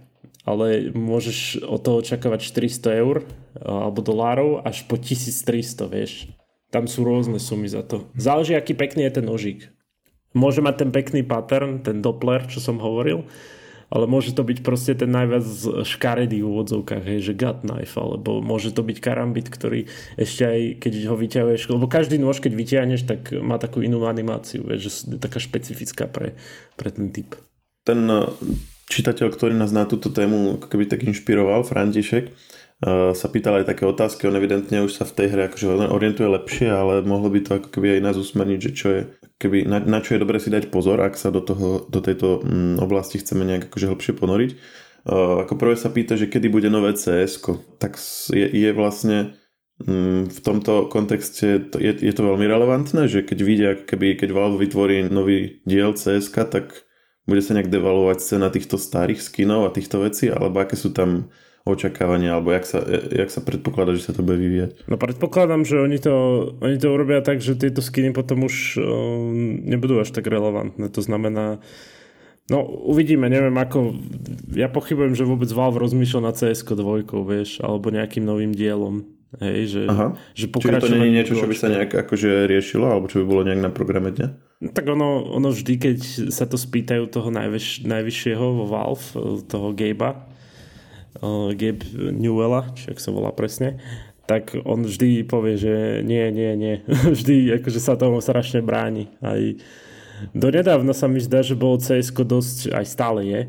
ale 0.47 0.95
môžeš 0.95 1.67
od 1.67 1.83
toho 1.83 1.99
očakávať 1.99 2.47
400 2.47 3.03
eur 3.03 3.27
alebo 3.59 3.99
dolárov 3.99 4.63
až 4.63 4.87
po 4.87 4.95
1300, 4.95 5.91
vieš. 5.91 6.31
Tam 6.71 6.87
sú 6.87 7.03
rôzne 7.03 7.35
sumy 7.35 7.67
za 7.67 7.83
to. 7.83 8.07
Záleží, 8.15 8.55
aký 8.55 8.71
pekný 8.71 9.11
je 9.11 9.19
ten 9.19 9.25
nožík. 9.27 9.67
Môže 10.31 10.63
mať 10.63 10.87
ten 10.87 10.89
pekný 10.95 11.27
pattern, 11.27 11.83
ten 11.83 11.99
Doppler, 11.99 12.47
čo 12.47 12.63
som 12.63 12.79
hovoril, 12.79 13.27
ale 13.87 14.03
môže 14.03 14.35
to 14.35 14.43
byť 14.43 14.59
proste 14.63 14.99
ten 14.99 15.07
najviac 15.07 15.47
škaredý 15.87 16.43
v 16.43 16.47
úvodzovkách, 16.51 17.03
hej, 17.07 17.31
že 17.31 17.39
gut 17.39 17.63
knife, 17.63 17.95
alebo 17.95 18.43
môže 18.43 18.75
to 18.75 18.83
byť 18.83 18.97
karambit, 18.99 19.47
ktorý 19.47 19.87
ešte 20.19 20.43
aj 20.43 20.59
keď 20.83 20.93
ho 21.07 21.15
vyťahuješ, 21.15 21.61
lebo 21.71 21.87
každý 21.87 22.19
nôž, 22.19 22.43
keď 22.43 22.53
vyťahneš, 22.55 23.01
tak 23.07 23.31
má 23.39 23.55
takú 23.55 23.79
inú 23.79 24.03
animáciu, 24.03 24.67
vieš, 24.67 24.79
že 24.83 24.91
je 25.15 25.19
taká 25.19 25.39
špecifická 25.39 26.11
pre, 26.11 26.35
pre 26.75 26.91
ten 26.91 27.07
typ. 27.15 27.39
Ten 27.87 28.03
čitateľ, 28.87 29.27
ktorý 29.35 29.53
nás 29.53 29.75
na 29.75 29.83
túto 29.83 30.07
tému 30.09 30.57
ako 30.57 30.67
keby 30.71 30.87
tak 30.87 31.03
inšpiroval, 31.03 31.67
František, 31.67 32.31
uh, 32.31 33.11
sa 33.11 33.27
pýtal 33.27 33.61
aj 33.61 33.75
také 33.75 33.83
otázky, 33.83 34.25
on 34.25 34.39
evidentne 34.39 34.87
už 34.87 34.95
sa 34.95 35.03
v 35.03 35.15
tej 35.15 35.27
hre 35.35 35.41
akože 35.51 35.91
orientuje 35.91 36.27
lepšie, 36.31 36.71
ale 36.71 37.03
mohlo 37.03 37.27
by 37.27 37.39
to 37.43 37.51
ako 37.59 37.69
keby 37.69 37.99
aj 37.99 38.01
nás 38.01 38.17
usmerniť, 38.17 38.59
že 38.63 38.71
čo 38.71 38.87
je, 38.95 39.01
keby, 39.43 39.67
na, 39.67 39.83
na 39.83 39.99
čo 39.99 40.15
je 40.15 40.23
dobre 40.23 40.39
si 40.39 40.47
dať 40.47 40.71
pozor, 40.71 41.03
ak 41.03 41.19
sa 41.19 41.29
do, 41.29 41.43
toho, 41.43 41.83
do 41.91 41.99
tejto 41.99 42.41
um, 42.41 42.79
oblasti 42.79 43.19
chceme 43.19 43.43
nejak 43.43 43.67
akože 43.67 43.91
hlbšie 43.91 44.13
ponoriť. 44.15 44.51
Uh, 45.07 45.43
ako 45.43 45.53
prvé 45.59 45.75
sa 45.75 45.91
pýta, 45.91 46.15
že 46.15 46.31
kedy 46.31 46.47
bude 46.47 46.67
nové 46.71 46.95
cs 46.95 47.39
tak 47.79 47.95
je, 48.31 48.47
je 48.47 48.71
vlastne 48.71 49.35
um, 49.83 50.27
v 50.27 50.39
tomto 50.39 50.87
kontexte 50.87 51.75
je, 51.75 51.91
je 51.91 52.13
to 52.15 52.23
veľmi 52.23 52.47
relevantné, 52.47 53.11
že 53.11 53.23
keď 53.23 53.39
vidia, 53.43 53.71
keby, 53.75 54.15
keď 54.15 54.31
Valve 54.31 54.63
vytvorí 54.63 55.07
nový 55.11 55.59
diel 55.67 55.95
cs 55.95 56.31
tak 56.31 56.86
bude 57.27 57.43
sa 57.43 57.53
nejak 57.53 57.67
devalovať 57.67 58.23
cena 58.23 58.47
týchto 58.47 58.79
starých 58.79 59.19
skinov 59.19 59.67
a 59.67 59.75
týchto 59.75 59.99
vecí, 59.99 60.31
alebo 60.31 60.63
aké 60.63 60.79
sú 60.79 60.95
tam 60.95 61.27
očakávania, 61.67 62.39
alebo 62.39 62.55
jak 62.55 62.63
sa, 62.63 62.79
jak 63.11 63.27
sa 63.27 63.43
predpokladá, 63.43 63.91
že 63.99 64.07
sa 64.07 64.15
to 64.15 64.23
bude 64.23 64.39
vyvíjať? 64.39 64.87
No 64.87 64.95
predpokladám, 64.95 65.67
že 65.67 65.83
oni 65.83 65.99
to, 65.99 66.15
oni 66.63 66.79
to 66.79 66.87
urobia 66.87 67.19
tak, 67.19 67.43
že 67.43 67.59
tieto 67.59 67.83
skiny 67.83 68.15
potom 68.15 68.47
už 68.47 68.79
um, 68.79 69.59
nebudú 69.67 69.99
až 69.99 70.15
tak 70.15 70.31
relevantné. 70.31 70.87
To 70.87 71.01
znamená, 71.03 71.59
no 72.47 72.63
uvidíme, 72.63 73.27
neviem 73.27 73.59
ako, 73.59 73.99
ja 74.55 74.71
pochybujem, 74.71 75.11
že 75.19 75.27
vôbec 75.27 75.51
Valve 75.51 75.83
rozmýšľa 75.83 76.21
na 76.23 76.31
CS2, 76.31 77.03
vieš, 77.27 77.59
alebo 77.59 77.91
nejakým 77.91 78.23
novým 78.23 78.55
dielom. 78.55 79.16
Hej, 79.27 79.59
že, 79.75 79.81
Aha. 79.91 80.15
že 80.31 80.47
Čiže 80.47 80.79
to 80.79 80.95
nie 80.95 81.11
je 81.11 81.15
niečo, 81.19 81.33
čo 81.35 81.51
by 81.51 81.55
sa 81.59 81.67
nejak 81.67 81.91
akože 81.91 82.47
riešilo, 82.47 82.87
alebo 82.87 83.11
čo 83.11 83.19
by 83.19 83.25
bolo 83.27 83.41
nejak 83.43 83.59
na 83.59 83.71
programe 83.75 84.15
dňa? 84.15 84.27
No, 84.63 84.69
tak 84.71 84.87
ono, 84.87 85.27
ono 85.27 85.51
vždy, 85.51 85.73
keď 85.75 85.97
sa 86.31 86.47
to 86.47 86.55
spýtajú 86.55 87.11
toho 87.11 87.27
najvyš, 87.27 87.83
najvyššieho 87.83 88.45
vo 88.63 88.65
Valve, 88.71 89.07
toho 89.51 89.75
Gabe'a, 89.75 90.11
uh, 91.19 91.51
Gabe 91.51 91.83
Newella, 92.15 92.71
či 92.71 92.95
ak 92.95 93.03
sa 93.03 93.11
volá 93.11 93.35
presne, 93.35 93.83
tak 94.31 94.55
on 94.63 94.87
vždy 94.87 95.27
povie, 95.27 95.59
že 95.59 96.03
nie, 96.07 96.31
nie, 96.31 96.55
nie. 96.55 96.75
vždy 97.15 97.59
akože 97.59 97.83
sa 97.83 97.99
tomu 97.99 98.23
strašne 98.23 98.63
bráni. 98.63 99.11
Aj, 99.19 99.39
Donedávna 100.33 100.97
sa 100.97 101.05
mi 101.05 101.21
zdá, 101.21 101.45
že 101.45 101.53
bolo 101.53 101.77
cs 101.77 102.09
dosť, 102.09 102.73
aj 102.73 102.85
stále 102.89 103.19
je, 103.25 103.41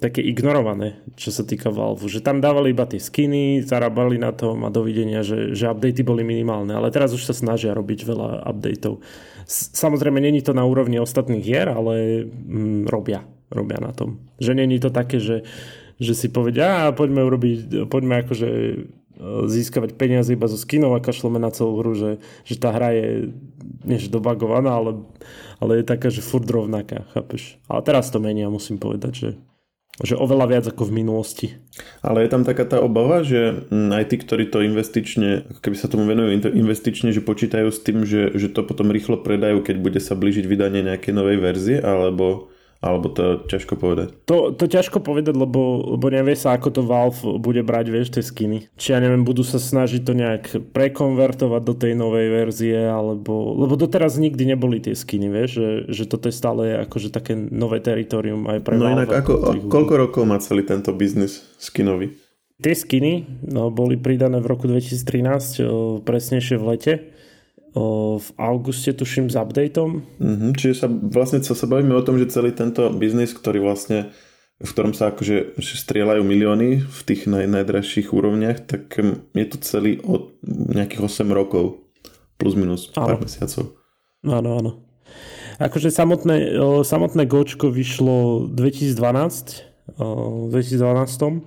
také 0.00 0.24
ignorované, 0.24 1.00
čo 1.20 1.28
sa 1.28 1.44
týka 1.44 1.68
Valve. 1.68 2.08
Že 2.08 2.24
tam 2.24 2.40
dávali 2.40 2.72
iba 2.72 2.88
tie 2.88 3.00
skiny, 3.00 3.64
zarábali 3.64 4.16
na 4.16 4.32
tom 4.32 4.64
a 4.64 4.72
dovidenia, 4.72 5.20
že, 5.20 5.52
že 5.52 5.68
updaty 5.68 6.00
boli 6.00 6.24
minimálne. 6.24 6.72
Ale 6.72 6.88
teraz 6.88 7.12
už 7.12 7.28
sa 7.28 7.36
snažia 7.36 7.76
robiť 7.76 8.08
veľa 8.08 8.48
updateov. 8.48 9.04
Samozrejme, 9.48 10.20
není 10.20 10.40
to 10.40 10.56
na 10.56 10.64
úrovni 10.64 10.96
ostatných 10.96 11.44
hier, 11.44 11.68
ale 11.68 12.24
mm, 12.24 12.88
robia, 12.88 13.24
robia 13.52 13.78
na 13.80 13.92
tom. 13.92 14.24
Že 14.40 14.64
není 14.64 14.80
to 14.80 14.88
také, 14.88 15.20
že, 15.20 15.44
že 16.00 16.12
si 16.16 16.32
povedia, 16.32 16.92
poďme 16.96 17.20
urobiť, 17.20 17.88
poďme 17.92 18.24
akože 18.24 18.48
získavať 19.48 19.96
peniaze 19.96 20.32
iba 20.32 20.46
zo 20.46 20.60
skinov 20.60 20.94
a 20.96 21.04
kašleme 21.04 21.40
na 21.40 21.48
celú 21.48 21.80
hru, 21.80 21.92
že, 21.96 22.10
že 22.44 22.60
tá 22.60 22.70
hra 22.72 22.92
je 22.94 23.08
než 23.84 24.12
dobagovaná, 24.12 24.76
ale 24.76 24.90
ale 25.62 25.80
je 25.80 25.84
taká, 25.86 26.12
že 26.12 26.20
furt 26.20 26.44
rovnaká, 26.44 27.08
chápeš? 27.16 27.56
Ale 27.70 27.80
teraz 27.86 28.12
to 28.12 28.20
menia, 28.20 28.52
musím 28.52 28.76
povedať, 28.76 29.12
že 29.14 29.30
Že 29.94 30.18
oveľa 30.18 30.46
viac 30.50 30.64
ako 30.66 30.90
v 30.90 30.96
minulosti. 31.06 31.54
Ale 32.02 32.26
je 32.26 32.30
tam 32.34 32.42
taká 32.42 32.66
tá 32.66 32.82
obava, 32.82 33.22
že 33.22 33.62
mm, 33.70 33.94
aj 33.94 34.04
tí, 34.10 34.16
ktorí 34.18 34.50
to 34.50 34.66
investične, 34.66 35.46
keby 35.62 35.76
sa 35.78 35.86
tomu 35.86 36.10
venujú 36.10 36.50
investične, 36.50 37.14
že 37.14 37.22
počítajú 37.22 37.70
s 37.70 37.78
tým, 37.78 38.02
že, 38.02 38.34
že 38.34 38.50
to 38.50 38.66
potom 38.66 38.90
rýchlo 38.90 39.22
predajú, 39.22 39.62
keď 39.62 39.76
bude 39.78 40.00
sa 40.02 40.18
blížiť 40.18 40.50
vydanie 40.50 40.82
nejakej 40.82 41.14
novej 41.14 41.38
verzie, 41.38 41.78
alebo 41.78 42.50
alebo 42.84 43.08
to 43.08 43.48
ťažko 43.48 43.80
povedať? 43.80 44.12
To, 44.28 44.52
to 44.52 44.68
ťažko 44.68 45.00
povedať, 45.00 45.32
lebo, 45.32 45.96
lebo 45.96 46.06
nevie 46.12 46.36
sa, 46.36 46.52
ako 46.52 46.68
to 46.68 46.82
Valve 46.84 47.40
bude 47.40 47.64
brať, 47.64 47.86
vieš, 47.88 48.12
tie 48.12 48.20
skiny. 48.20 48.68
Či 48.76 48.92
ja 48.92 49.00
neviem, 49.00 49.24
budú 49.24 49.40
sa 49.40 49.56
snažiť 49.56 50.04
to 50.04 50.12
nejak 50.12 50.44
prekonvertovať 50.76 51.62
do 51.64 51.74
tej 51.74 51.96
novej 51.96 52.28
verzie, 52.44 52.76
alebo... 52.76 53.56
Lebo 53.56 53.80
doteraz 53.80 54.20
nikdy 54.20 54.52
neboli 54.52 54.84
tie 54.84 54.92
skiny, 54.92 55.32
vieš, 55.32 55.50
že, 55.56 55.68
že 55.88 56.04
toto 56.04 56.28
je 56.28 56.36
stále 56.36 56.84
akože 56.84 57.08
také 57.08 57.32
nové 57.32 57.80
teritorium 57.80 58.44
aj 58.44 58.60
pre 58.60 58.76
No 58.76 58.92
Valve. 58.92 58.96
inak, 59.00 59.08
ako, 59.24 59.32
koľko 59.72 59.94
rokov 59.96 60.22
má 60.28 60.36
celý 60.44 60.68
tento 60.68 60.92
biznis 60.92 61.48
skinový? 61.56 62.12
Tie 62.60 62.76
skiny 62.76 63.42
no, 63.50 63.72
boli 63.72 63.98
pridané 63.98 64.38
v 64.38 64.46
roku 64.46 64.70
2013, 64.70 66.04
presnejšie 66.04 66.54
v 66.60 66.64
lete 66.68 66.94
v 68.18 68.28
auguste, 68.38 68.94
tuším, 68.94 69.26
s 69.26 69.34
updateom. 69.34 70.06
Mm-hmm, 70.22 70.50
čiže 70.54 70.74
sa 70.78 70.86
vlastne 70.86 71.42
sa, 71.42 71.58
sa 71.58 71.66
bavíme 71.66 71.90
o 71.98 72.06
tom, 72.06 72.14
že 72.22 72.30
celý 72.30 72.54
tento 72.54 72.86
biznis, 72.94 73.34
ktorý 73.34 73.66
vlastne 73.66 74.14
v 74.62 74.70
ktorom 74.70 74.94
sa 74.94 75.10
akože 75.10 75.58
strieľajú 75.58 76.22
milióny 76.22 76.86
v 76.86 77.00
tých 77.02 77.26
naj, 77.26 77.50
najdražších 77.50 78.14
úrovniach, 78.14 78.62
tak 78.62 78.94
je 79.34 79.46
to 79.50 79.58
celý 79.66 79.98
od 80.06 80.38
nejakých 80.46 81.02
8 81.02 81.26
rokov 81.34 81.82
plus 82.38 82.54
minus 82.54 82.94
pár 82.94 83.18
áno. 83.18 83.26
mesiacov. 83.26 83.74
Áno, 84.22 84.50
áno. 84.62 84.72
Akože 85.58 85.90
samotné, 85.90 86.54
samotné 86.86 87.26
Gočko 87.26 87.70
vyšlo 87.74 88.46
2012, 88.54 89.98
v 89.98 90.46
2012, 90.50 91.44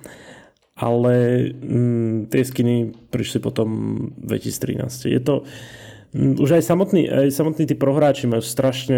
ale 0.78 1.14
mm, 1.58 2.30
tie 2.30 2.44
skiny 2.44 2.76
prišli 3.10 3.40
potom 3.40 3.98
2013. 4.20 5.10
Je 5.10 5.20
to, 5.24 5.44
Mm, 5.44 5.87
už 6.18 6.58
aj 6.58 6.64
samotní, 6.66 7.06
aj 7.06 7.30
samotní 7.30 7.70
tí 7.70 7.76
prohráči 7.78 8.26
majú 8.26 8.42
strašne, 8.42 8.98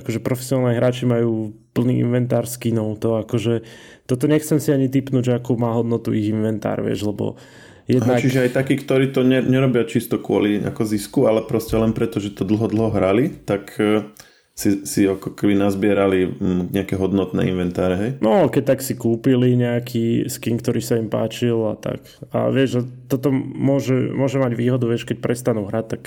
akože 0.00 0.24
profesionálni 0.24 0.80
hráči 0.80 1.04
majú 1.04 1.52
plný 1.76 2.00
inventár 2.00 2.48
skinov, 2.48 2.96
to 3.04 3.20
akože, 3.20 3.62
toto 4.08 4.24
nechcem 4.24 4.56
si 4.56 4.72
ani 4.72 4.88
typnúť, 4.88 5.22
že 5.28 5.36
akú 5.36 5.60
má 5.60 5.76
hodnotu 5.76 6.16
ich 6.16 6.32
inventár, 6.32 6.80
vieš, 6.80 7.04
lebo 7.04 7.36
jednak... 7.84 8.16
Aha, 8.16 8.24
čiže 8.24 8.48
aj 8.48 8.50
takí, 8.56 8.80
ktorí 8.80 9.12
to 9.12 9.20
nerobia 9.26 9.84
čisto 9.84 10.16
kvôli 10.16 10.64
ako 10.64 10.82
zisku, 10.88 11.20
ale 11.28 11.44
proste 11.44 11.76
len 11.76 11.92
preto, 11.92 12.16
že 12.18 12.32
to 12.32 12.48
dlho, 12.48 12.72
dlho 12.72 12.90
hrali, 12.96 13.28
tak 13.44 13.76
e, 13.76 14.08
si, 14.54 14.86
si 14.86 15.02
ako 15.02 15.34
keby 15.34 15.58
nazbierali 15.58 16.30
mm, 16.30 16.62
nejaké 16.70 16.94
hodnotné 16.94 17.50
inventáre, 17.50 17.94
hej? 17.98 18.10
No, 18.22 18.46
keď 18.46 18.74
tak 18.74 18.80
si 18.86 18.94
kúpili 18.94 19.58
nejaký 19.58 20.30
skin, 20.30 20.62
ktorý 20.62 20.78
sa 20.78 20.94
im 20.94 21.10
páčil 21.10 21.58
a 21.66 21.74
tak. 21.74 22.06
A 22.30 22.54
vieš, 22.54 22.68
že 22.78 22.80
toto 23.10 23.34
môže, 23.34 24.14
môže 24.14 24.38
mať 24.38 24.54
výhodu, 24.54 24.86
vieš, 24.86 25.10
keď 25.10 25.18
prestanú 25.18 25.66
hrať, 25.66 25.98
tak 25.98 26.02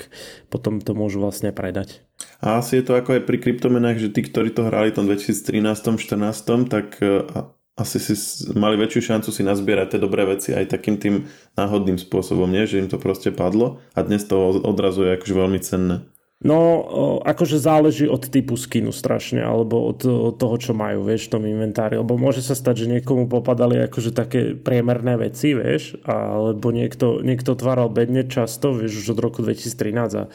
potom 0.48 0.80
to 0.80 0.96
môžu 0.96 1.20
vlastne 1.20 1.52
predať. 1.52 2.00
A 2.40 2.64
asi 2.64 2.80
je 2.80 2.88
to 2.88 2.96
ako 2.96 3.20
aj 3.20 3.22
pri 3.28 3.36
kryptomenách, 3.36 4.00
že 4.00 4.08
tí, 4.16 4.24
ktorí 4.24 4.48
to 4.56 4.64
hrali 4.64 4.96
v 4.96 4.96
tom 4.96 5.04
2013-2014, 5.12 6.72
tak 6.72 6.96
e, 7.04 7.28
asi 7.76 8.00
si 8.00 8.16
mali 8.56 8.80
väčšiu 8.80 9.12
šancu 9.12 9.28
si 9.28 9.44
nazbierať 9.44 9.94
tie 9.94 10.00
dobré 10.00 10.24
veci 10.24 10.56
aj 10.56 10.72
takým 10.72 10.96
tým 10.96 11.28
náhodným 11.54 12.00
spôsobom, 12.00 12.48
nie? 12.48 12.64
že 12.64 12.80
im 12.80 12.88
to 12.88 12.96
proste 12.96 13.28
padlo 13.28 13.84
a 13.92 14.00
dnes 14.02 14.24
to 14.24 14.64
odrazuje 14.64 15.14
akože 15.14 15.34
veľmi 15.36 15.60
cenné. 15.60 16.08
No, 16.38 16.86
akože 17.26 17.58
záleží 17.58 18.06
od 18.06 18.30
typu 18.30 18.54
skinu 18.54 18.94
strašne, 18.94 19.42
alebo 19.42 19.90
od, 19.90 19.98
toho, 20.38 20.54
čo 20.54 20.70
majú, 20.70 21.02
vieš, 21.02 21.26
v 21.26 21.32
tom 21.34 21.42
inventári. 21.42 21.98
Lebo 21.98 22.14
môže 22.14 22.46
sa 22.46 22.54
stať, 22.54 22.86
že 22.86 22.94
niekomu 22.94 23.26
popadali 23.26 23.82
akože 23.90 24.14
také 24.14 24.54
priemerné 24.54 25.18
veci, 25.18 25.58
vieš, 25.58 25.98
alebo 26.06 26.70
niekto, 26.70 27.26
niekto 27.26 27.58
otváral 27.58 27.90
bedne 27.90 28.22
často, 28.22 28.70
vieš, 28.70 29.02
už 29.02 29.18
od 29.18 29.22
roku 29.26 29.42
2013 29.42 30.14
a 30.14 30.30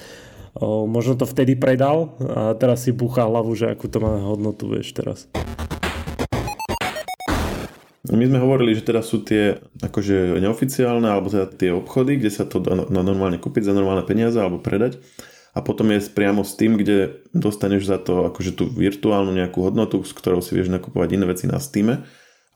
o, 0.60 0.84
možno 0.92 1.16
to 1.16 1.24
vtedy 1.24 1.56
predal 1.56 2.20
a 2.20 2.52
teraz 2.60 2.84
si 2.84 2.92
búcha 2.92 3.24
hlavu, 3.24 3.56
že 3.56 3.72
akú 3.72 3.88
to 3.88 4.04
má 4.04 4.20
hodnotu, 4.28 4.68
vieš, 4.76 4.92
teraz. 4.92 5.32
My 8.12 8.28
sme 8.28 8.44
hovorili, 8.44 8.76
že 8.76 8.84
teda 8.84 9.00
sú 9.00 9.24
tie 9.24 9.56
akože 9.80 10.36
neoficiálne, 10.44 11.08
alebo 11.08 11.32
teda 11.32 11.48
tie 11.48 11.72
obchody, 11.72 12.20
kde 12.20 12.28
sa 12.28 12.44
to 12.44 12.60
dá 12.60 12.76
normálne 12.92 13.40
kúpiť 13.40 13.72
za 13.72 13.74
normálne 13.74 14.04
peniaze 14.04 14.36
alebo 14.36 14.60
predať 14.60 15.00
a 15.54 15.62
potom 15.62 15.94
je 15.94 16.10
priamo 16.10 16.42
s 16.42 16.58
tým, 16.58 16.82
kde 16.82 17.22
dostaneš 17.30 17.86
za 17.86 18.02
to 18.02 18.26
akože 18.34 18.58
tú 18.58 18.66
virtuálnu 18.66 19.30
nejakú 19.38 19.62
hodnotu, 19.62 20.02
s 20.02 20.10
ktorou 20.10 20.42
si 20.42 20.58
vieš 20.58 20.74
nakupovať 20.74 21.10
iné 21.14 21.26
veci 21.30 21.46
na 21.46 21.62
Steam. 21.62 22.02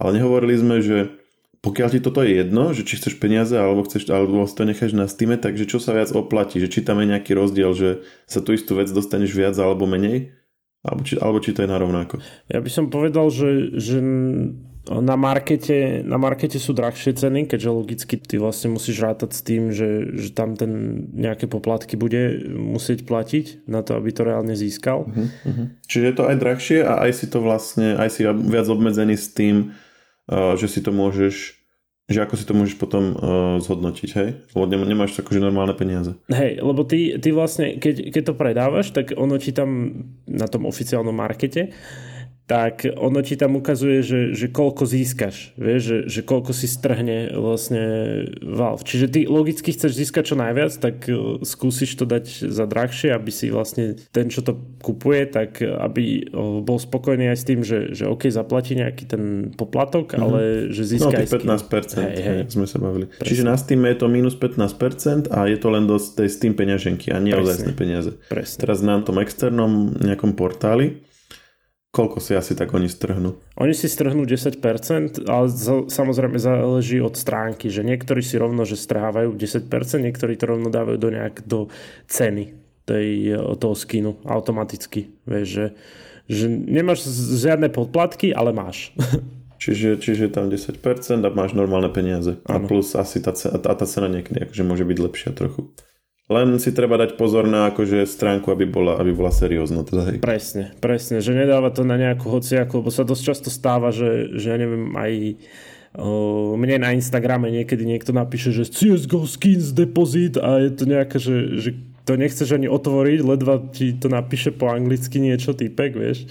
Ale 0.02 0.10
nehovorili 0.18 0.58
sme, 0.58 0.82
že 0.82 1.14
pokiaľ 1.62 1.90
ti 1.94 2.00
toto 2.02 2.26
je 2.26 2.42
jedno, 2.42 2.74
že 2.74 2.86
či 2.86 2.98
chceš 2.98 3.22
peniaze 3.22 3.54
alebo, 3.54 3.86
chceš, 3.86 4.10
alebo 4.10 4.46
si 4.50 4.58
to 4.58 4.66
necháš 4.66 4.94
na 4.98 5.06
Steam, 5.06 5.34
takže 5.38 5.70
čo 5.70 5.78
sa 5.78 5.94
viac 5.94 6.10
oplatí, 6.14 6.58
že 6.58 6.70
či 6.70 6.82
tam 6.82 7.02
je 7.02 7.14
nejaký 7.14 7.38
rozdiel, 7.38 7.74
že 7.78 7.90
sa 8.26 8.42
tú 8.42 8.54
istú 8.58 8.78
vec 8.78 8.90
dostaneš 8.90 9.34
viac 9.34 9.54
alebo 9.58 9.86
menej, 9.86 10.34
alebo 10.82 11.02
či, 11.06 11.18
alebo 11.22 11.38
či 11.38 11.54
to 11.54 11.66
je 11.66 11.70
narovnako. 11.70 12.22
Ja 12.50 12.62
by 12.62 12.70
som 12.70 12.90
povedal, 12.90 13.30
že, 13.30 13.78
že 13.78 13.98
na 14.88 15.20
markete, 15.20 16.02
na 16.08 16.16
markete 16.16 16.58
sú 16.58 16.72
drahšie 16.72 17.16
ceny, 17.20 17.46
keďže 17.52 17.70
logicky 17.70 18.16
ty 18.16 18.40
vlastne 18.40 18.72
musíš 18.72 19.04
rátať 19.04 19.36
s 19.36 19.42
tým, 19.44 19.76
že, 19.76 20.16
že 20.16 20.32
tam 20.32 20.56
ten 20.56 21.04
nejaké 21.12 21.52
poplatky 21.52 22.00
bude 22.00 22.48
musieť 22.48 23.04
platiť 23.04 23.68
na 23.68 23.84
to, 23.84 24.00
aby 24.00 24.10
to 24.16 24.24
reálne 24.24 24.56
získal. 24.56 25.08
Uh-huh, 25.08 25.28
uh-huh. 25.28 25.68
Čiže 25.86 26.06
je 26.08 26.16
to 26.16 26.24
aj 26.32 26.36
drahšie 26.40 26.80
a 26.88 27.04
aj 27.04 27.12
si 27.14 27.26
to 27.28 27.44
vlastne, 27.44 28.00
aj 28.00 28.10
si 28.16 28.22
viac 28.26 28.68
obmedzený 28.72 29.20
s 29.20 29.28
tým, 29.36 29.76
uh, 30.32 30.56
že 30.56 30.72
si 30.72 30.80
to 30.80 30.96
môžeš 30.96 31.58
že 32.08 32.24
ako 32.24 32.40
si 32.40 32.48
to 32.48 32.56
môžeš 32.56 32.80
potom 32.80 33.20
uh, 33.20 33.60
zhodnotiť, 33.60 34.10
hej? 34.16 34.30
Lebo 34.56 34.64
nemáš 34.72 35.20
akože 35.20 35.44
normálne 35.44 35.76
peniaze. 35.76 36.16
Hej, 36.32 36.64
lebo 36.64 36.88
ty, 36.88 37.20
ty 37.20 37.36
vlastne, 37.36 37.76
keď, 37.84 38.16
keď 38.16 38.24
to 38.32 38.34
predávaš, 38.40 38.96
tak 38.96 39.12
ono 39.12 39.36
ti 39.36 39.52
tam 39.52 39.92
na 40.24 40.48
tom 40.48 40.64
oficiálnom 40.64 41.12
markete 41.12 41.76
tak 42.48 42.88
ono 42.96 43.20
ti 43.20 43.36
tam 43.36 43.60
ukazuje, 43.60 44.00
že, 44.00 44.20
že 44.32 44.48
koľko 44.48 44.88
získaš, 44.88 45.52
vieš, 45.60 45.82
že, 45.84 45.98
že 46.08 46.22
koľko 46.24 46.56
si 46.56 46.72
strhne 46.72 47.36
vlastne 47.36 47.84
Valve. 48.40 48.88
Čiže 48.88 49.06
ty 49.12 49.20
logicky 49.28 49.76
chceš 49.76 50.00
získať 50.00 50.32
čo 50.32 50.36
najviac, 50.40 50.72
tak 50.80 51.12
e, 51.12 51.44
skúsiš 51.44 52.00
to 52.00 52.08
dať 52.08 52.48
za 52.48 52.64
drahšie, 52.64 53.12
aby 53.12 53.36
si 53.36 53.52
vlastne 53.52 54.00
ten, 54.16 54.32
čo 54.32 54.48
to 54.48 54.56
kupuje, 54.80 55.28
tak 55.28 55.60
aby 55.60 56.32
bol 56.64 56.80
spokojný 56.80 57.36
aj 57.36 57.38
s 57.38 57.44
tým, 57.44 57.68
že, 57.68 57.92
že 57.92 58.08
OK, 58.08 58.32
zaplatí 58.32 58.80
nejaký 58.80 59.04
ten 59.12 59.52
poplatok, 59.52 60.16
mm-hmm. 60.16 60.24
ale 60.24 60.40
že 60.72 60.88
získa 60.88 61.12
no, 61.12 61.20
aj 61.20 61.28
15%, 61.28 62.00
hej, 62.00 62.16
hej. 62.16 62.40
sme 62.48 62.64
sa 62.64 62.80
bavili. 62.80 63.12
Presne. 63.12 63.28
Čiže 63.28 63.44
na 63.44 63.60
Steam 63.60 63.84
je 63.84 63.98
to 64.00 64.08
minus 64.08 64.40
15% 64.40 65.36
a 65.36 65.52
je 65.52 65.58
to 65.60 65.68
len 65.68 65.84
do 65.84 66.00
tej 66.00 66.32
Steam 66.32 66.56
peňaženky 66.56 67.12
a 67.12 67.20
nie 67.20 67.36
ozajstné 67.36 67.76
peniaze. 67.76 68.16
Presne. 68.32 68.60
Teraz 68.64 68.80
na 68.80 69.04
tom 69.04 69.20
externom 69.20 70.00
nejakom 70.00 70.32
portáli 70.32 71.04
Koľko 71.98 72.22
si 72.22 72.38
asi 72.38 72.54
tak 72.54 72.78
oni 72.78 72.86
strhnú? 72.86 73.34
Oni 73.58 73.74
si 73.74 73.90
strhnú 73.90 74.22
10%, 74.22 74.62
ale 75.26 75.46
samozrejme 75.90 76.38
záleží 76.38 77.02
od 77.02 77.18
stránky, 77.18 77.74
že 77.74 77.82
niektorí 77.82 78.22
si 78.22 78.38
rovno, 78.38 78.70
že 78.70 78.78
strhávajú 78.78 79.34
10%, 79.34 79.66
niektorí 80.06 80.38
to 80.38 80.46
rovno 80.46 80.70
dávajú 80.70 80.98
do 81.02 81.10
nejak 81.10 81.42
do 81.50 81.74
ceny 82.06 82.54
tej, 82.86 83.34
toho 83.58 83.74
skinu 83.74 84.22
automaticky. 84.30 85.10
Vieš, 85.26 85.48
že, 85.50 85.66
že 86.30 86.46
nemáš 86.46 87.10
žiadne 87.34 87.74
podplatky, 87.74 88.30
ale 88.30 88.54
máš. 88.54 88.94
Čiže, 89.58 89.98
čiže 89.98 90.30
tam 90.30 90.54
10% 90.54 90.78
a 91.26 91.30
máš 91.34 91.58
normálne 91.58 91.90
peniaze. 91.90 92.38
Ano. 92.46 92.70
A 92.70 92.70
plus 92.70 92.94
asi 92.94 93.18
tá, 93.18 93.34
tá, 93.34 93.74
tá 93.74 93.86
cena 93.90 94.06
niekedy 94.06 94.46
akože 94.46 94.62
môže 94.62 94.86
byť 94.86 94.98
lepšia 95.02 95.34
trochu. 95.34 95.74
Len 96.28 96.60
si 96.60 96.76
treba 96.76 97.00
dať 97.00 97.16
pozor 97.16 97.48
na 97.48 97.72
akože 97.72 98.04
stránku, 98.04 98.52
aby 98.52 98.68
bola, 98.68 99.00
aby 99.00 99.16
bola 99.16 99.32
seriózna. 99.32 99.88
Teda, 99.88 100.12
hej. 100.12 100.20
Presne, 100.20 100.76
presne, 100.84 101.24
že 101.24 101.32
nedáva 101.32 101.72
to 101.72 101.88
na 101.88 101.96
nejakú 101.96 102.28
hociaku, 102.28 102.84
lebo 102.84 102.92
sa 102.92 103.08
dosť 103.08 103.24
často 103.24 103.48
stáva, 103.48 103.96
že, 103.96 104.36
že 104.36 104.52
ja 104.52 104.58
neviem, 104.60 104.92
aj 104.92 105.12
mne 106.60 106.84
na 106.84 106.94
Instagrame 106.94 107.50
niekedy 107.50 107.88
niekto 107.88 108.12
napíše, 108.12 108.52
že 108.52 108.70
CSGO 108.70 109.26
skins 109.26 109.72
deposit 109.72 110.38
a 110.38 110.62
je 110.68 110.72
to 110.76 110.84
nejaké, 110.84 111.18
že, 111.18 111.36
že 111.58 111.70
to 112.06 112.20
nechceš 112.20 112.54
ani 112.54 112.70
otvoriť, 112.70 113.20
ledva 113.24 113.64
ti 113.72 113.96
to 113.98 114.12
napíše 114.12 114.54
po 114.54 114.70
anglicky 114.70 115.18
niečo, 115.18 115.58
typek, 115.58 115.98
vieš, 115.98 116.30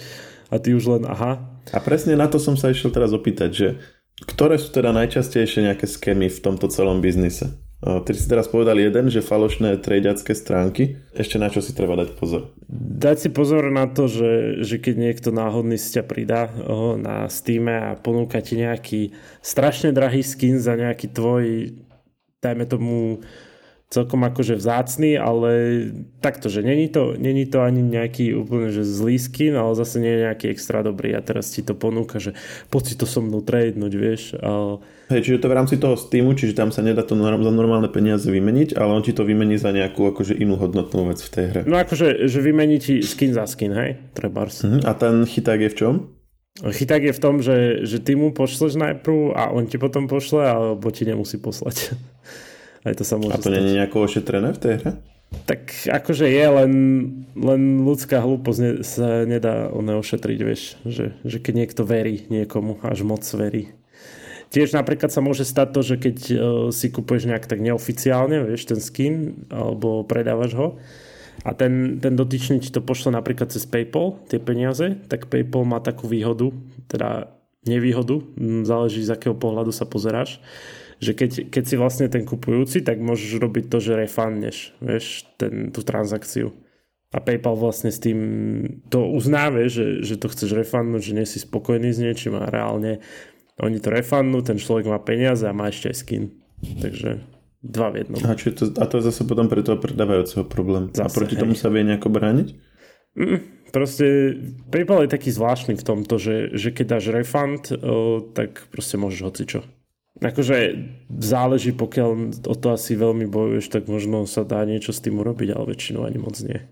a 0.52 0.60
ty 0.62 0.76
už 0.76 1.00
len 1.00 1.02
aha. 1.08 1.40
A 1.74 1.78
presne 1.82 2.14
na 2.14 2.30
to 2.30 2.38
som 2.38 2.54
sa 2.54 2.70
išiel 2.70 2.94
teraz 2.94 3.10
opýtať, 3.10 3.50
že 3.50 3.68
ktoré 4.22 4.56
sú 4.56 4.70
teda 4.70 4.94
najčastejšie 4.94 5.66
nejaké 5.66 5.84
skémy 5.84 6.30
v 6.30 6.38
tomto 6.40 6.70
celom 6.70 7.02
biznise? 7.02 7.58
Ty 7.76 8.08
si 8.16 8.24
teraz 8.24 8.48
povedal 8.48 8.80
jeden, 8.80 9.12
že 9.12 9.20
falošné 9.20 9.76
trejďacké 9.84 10.32
stránky. 10.32 10.96
Ešte 11.12 11.36
na 11.36 11.52
čo 11.52 11.60
si 11.60 11.76
treba 11.76 11.92
dať 11.92 12.16
pozor? 12.16 12.56
Dať 12.72 13.16
si 13.20 13.28
pozor 13.28 13.68
na 13.68 13.84
to, 13.84 14.08
že, 14.08 14.64
že 14.64 14.80
keď 14.80 14.94
niekto 14.96 15.28
náhodný 15.28 15.76
si 15.76 15.92
ťa 15.92 16.04
pridá 16.08 16.48
oh, 16.64 16.96
na 16.96 17.28
Steam 17.28 17.68
a 17.68 17.92
ponúka 18.00 18.40
ti 18.40 18.56
nejaký 18.56 19.12
strašne 19.44 19.92
drahý 19.92 20.24
skin 20.24 20.56
za 20.56 20.72
nejaký 20.72 21.12
tvoj, 21.12 21.76
dajme 22.40 22.64
tomu, 22.64 23.20
celkom 23.86 24.26
akože 24.26 24.58
vzácný, 24.58 25.14
ale 25.14 25.50
takto, 26.18 26.50
že 26.50 26.66
není 26.66 26.90
to, 26.90 27.14
není 27.14 27.46
to 27.46 27.62
ani 27.62 27.86
nejaký 27.86 28.34
úplne 28.34 28.74
že 28.74 28.82
zlý 28.82 29.14
skin, 29.14 29.54
ale 29.54 29.78
zase 29.78 30.02
nie 30.02 30.10
je 30.10 30.24
nejaký 30.26 30.46
extra 30.50 30.82
dobrý 30.82 31.14
a 31.14 31.22
teraz 31.22 31.54
ti 31.54 31.62
to 31.62 31.78
ponúka, 31.78 32.18
že 32.18 32.34
poď 32.66 32.82
si 32.82 32.94
to 32.98 33.06
so 33.06 33.22
mnou 33.22 33.46
tradenúť, 33.46 33.92
vieš. 33.94 34.22
A... 34.42 34.82
Hej, 35.14 35.30
čiže 35.30 35.38
to 35.38 35.46
v 35.46 35.54
rámci 35.54 35.78
toho 35.78 35.94
Steamu, 35.94 36.34
čiže 36.34 36.58
tam 36.58 36.74
sa 36.74 36.82
nedá 36.82 37.06
to 37.06 37.14
za 37.14 37.52
normálne 37.54 37.86
peniaze 37.86 38.26
vymeniť, 38.26 38.74
ale 38.74 38.90
on 38.90 39.06
ti 39.06 39.14
to 39.14 39.22
vymení 39.22 39.54
za 39.54 39.70
nejakú 39.70 40.02
akože 40.10 40.34
inú 40.34 40.58
hodnotnú 40.58 41.06
vec 41.06 41.22
v 41.22 41.30
tej 41.30 41.44
hre. 41.54 41.60
No 41.62 41.78
akože, 41.78 42.26
že 42.26 42.38
vymení 42.42 42.82
ti 42.82 43.06
skin 43.06 43.38
za 43.38 43.46
skin, 43.46 43.70
hej, 43.70 44.02
trebárs. 44.18 44.66
Uh-huh. 44.66 44.82
A 44.82 44.98
ten 44.98 45.22
chyták 45.22 45.62
je 45.62 45.70
v 45.70 45.78
čom? 45.78 45.94
Chyták 46.56 47.06
je 47.06 47.12
v 47.14 47.22
tom, 47.22 47.38
že, 47.38 47.86
že 47.86 48.02
ty 48.02 48.18
mu 48.18 48.34
pošleš 48.34 48.80
najprv 48.80 49.36
a 49.36 49.52
on 49.54 49.70
ti 49.70 49.78
potom 49.78 50.10
pošle, 50.10 50.42
alebo 50.42 50.90
ti 50.90 51.06
nemusí 51.06 51.38
poslať. 51.38 51.76
Aj 52.86 52.94
to 52.94 53.02
sa 53.02 53.18
môže 53.18 53.34
a 53.34 53.42
to 53.42 53.50
nie 53.50 53.66
je 53.66 53.76
nejako 53.82 54.06
ošetrené 54.06 54.54
v 54.54 54.60
tej 54.62 54.72
hre? 54.78 54.90
Tak 55.26 55.90
akože 55.90 56.30
je, 56.30 56.46
len, 56.46 56.72
len 57.34 57.82
ľudská 57.82 58.22
hlúposť 58.22 58.60
ne, 58.62 58.72
sa 58.86 59.26
nedá 59.26 59.74
ošetriť, 59.74 60.38
vieš, 60.38 60.78
že, 60.86 61.18
že 61.26 61.42
keď 61.42 61.66
niekto 61.66 61.82
verí 61.82 62.30
niekomu, 62.30 62.78
až 62.86 63.02
moc 63.02 63.26
verí. 63.34 63.74
Tiež 64.54 64.78
napríklad 64.78 65.10
sa 65.10 65.18
môže 65.18 65.42
stať 65.42 65.68
to, 65.74 65.80
že 65.82 65.96
keď 65.98 66.16
uh, 66.30 66.36
si 66.70 66.94
kupuješ 66.94 67.26
nejak 67.26 67.50
tak 67.50 67.58
neoficiálne, 67.58 68.46
vieš, 68.46 68.70
ten 68.70 68.78
skin, 68.78 69.44
alebo 69.50 70.06
predávaš 70.06 70.54
ho, 70.54 70.68
a 71.42 71.50
ten, 71.54 71.98
ten 71.98 72.14
dotyčný 72.14 72.62
ti 72.62 72.70
to 72.70 72.82
pošle 72.82 73.10
napríklad 73.10 73.50
cez 73.50 73.66
PayPal, 73.66 74.18
tie 74.30 74.38
peniaze, 74.38 74.98
tak 75.10 75.26
PayPal 75.26 75.66
má 75.66 75.82
takú 75.82 76.06
výhodu, 76.06 76.54
teda 76.86 77.35
nevýhodu, 77.66 78.22
záleží 78.64 79.02
z 79.02 79.14
akého 79.14 79.34
pohľadu 79.36 79.70
sa 79.74 79.84
pozeráš, 79.84 80.38
že 80.96 81.12
keď, 81.12 81.52
keď 81.52 81.64
si 81.66 81.74
vlastne 81.76 82.06
ten 82.08 82.24
kupujúci, 82.24 82.80
tak 82.80 83.02
môžeš 83.02 83.36
robiť 83.36 83.64
to, 83.68 83.78
že 83.82 83.98
refundneš, 83.98 84.72
vieš, 84.80 85.28
ten, 85.36 85.68
tú 85.68 85.84
transakciu. 85.84 86.56
A 87.14 87.22
PayPal 87.22 87.54
vlastne 87.56 87.92
s 87.92 88.02
tým 88.02 88.18
to 88.90 89.06
uznáve, 89.08 89.70
že, 89.70 90.02
že 90.02 90.18
to 90.18 90.26
chceš 90.32 90.56
refundnúť, 90.56 91.02
že 91.12 91.16
nie 91.16 91.26
si 91.28 91.38
spokojný 91.38 91.92
s 91.92 92.02
niečím 92.02 92.36
a 92.36 92.50
reálne 92.50 92.98
oni 93.56 93.80
to 93.80 93.88
refundnú, 93.88 94.44
ten 94.44 94.60
človek 94.60 94.84
má 94.88 95.00
peniaze 95.00 95.44
a 95.48 95.56
má 95.56 95.72
ešte 95.72 95.88
aj 95.92 95.96
skin. 95.96 96.24
Takže 96.60 97.24
dva 97.64 97.88
v 97.92 98.04
jednom. 98.04 98.20
A, 98.20 98.36
to, 98.36 98.64
a 98.68 98.84
to 98.84 98.94
je 99.00 99.04
zase 99.08 99.22
potom 99.24 99.48
pre 99.48 99.64
toho 99.64 99.80
predávajúceho 99.80 100.44
problém. 100.44 100.92
Zase, 100.92 101.08
a 101.08 101.08
proti 101.08 101.34
hej. 101.36 101.42
tomu 101.44 101.54
sa 101.56 101.72
vie 101.72 101.82
nejako 101.88 102.08
brániť? 102.12 102.48
Mm, 103.16 103.40
proste 103.76 104.32
PayPal 104.72 105.04
je 105.04 105.12
taký 105.12 105.28
zvláštny 105.28 105.76
v 105.76 105.84
tomto, 105.84 106.16
že, 106.16 106.56
že 106.56 106.72
keď 106.72 106.96
dáš 106.96 107.12
refund, 107.12 107.68
tak 108.32 108.72
proste 108.72 108.96
môžeš 108.96 109.20
hocičo. 109.20 109.60
Akože 110.16 110.88
záleží, 111.12 111.76
pokiaľ 111.76 112.40
o 112.48 112.56
to 112.56 112.72
asi 112.72 112.96
veľmi 112.96 113.28
bojuješ, 113.28 113.68
tak 113.68 113.84
možno 113.84 114.24
sa 114.24 114.48
dá 114.48 114.64
niečo 114.64 114.96
s 114.96 115.04
tým 115.04 115.20
urobiť, 115.20 115.52
ale 115.52 115.76
väčšinou 115.76 116.08
ani 116.08 116.16
moc 116.16 116.40
nie. 116.40 116.64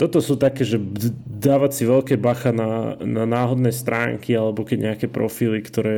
Toto 0.00 0.24
sú 0.24 0.40
také, 0.40 0.64
že 0.64 0.80
dávať 1.28 1.70
si 1.76 1.84
veľké 1.84 2.16
bacha 2.16 2.56
na, 2.56 2.96
na 3.04 3.28
náhodné 3.28 3.68
stránky 3.68 4.32
alebo 4.32 4.64
keď 4.64 4.78
nejaké 4.80 5.06
profily, 5.12 5.60
ktoré 5.60 5.96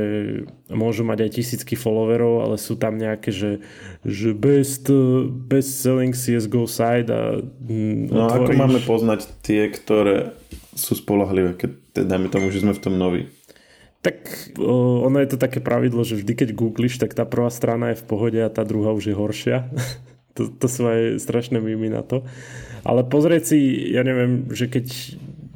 môžu 0.67 1.07
mať 1.07 1.23
aj 1.23 1.31
tisícky 1.39 1.79
followerov, 1.79 2.43
ale 2.43 2.59
sú 2.59 2.75
tam 2.75 2.99
nejaké, 2.99 3.31
že, 3.31 3.63
že 4.03 4.35
best, 4.35 4.91
best 5.47 5.87
selling 5.87 6.19
CSGO 6.19 6.67
site 6.67 7.15
a 7.15 7.47
mm, 7.47 8.11
No 8.11 8.27
otvoríš... 8.27 8.59
ako 8.59 8.59
máme 8.59 8.81
poznať 8.83 9.21
tie, 9.47 9.71
ktoré 9.71 10.35
sú 10.75 10.99
spolahlivé, 10.99 11.55
keď 11.55 11.71
dajme 12.03 12.27
tomu, 12.27 12.51
že 12.51 12.67
sme 12.67 12.75
v 12.75 12.83
tom 12.83 12.99
noví? 12.99 13.31
Tak 14.03 14.19
o, 14.59 15.07
ono 15.07 15.23
je 15.23 15.31
to 15.31 15.39
také 15.39 15.63
pravidlo, 15.63 16.03
že 16.03 16.19
vždy 16.19 16.35
keď 16.35 16.49
googliš, 16.59 16.99
tak 16.99 17.15
tá 17.15 17.23
prvá 17.23 17.55
strana 17.55 17.95
je 17.95 18.03
v 18.03 18.07
pohode 18.11 18.41
a 18.43 18.51
tá 18.51 18.67
druhá 18.67 18.91
už 18.91 19.15
je 19.15 19.15
horšia. 19.15 19.71
to, 20.35 20.49
to 20.53 20.67
sú 20.69 20.89
aj 20.89 21.23
strašné 21.23 21.59
mými 21.61 21.93
na 21.93 22.03
to. 22.05 22.27
Ale 22.83 23.07
pozrieť 23.07 23.55
si, 23.55 23.59
ja 23.95 24.03
neviem, 24.03 24.51
že 24.51 24.67
keď 24.67 24.87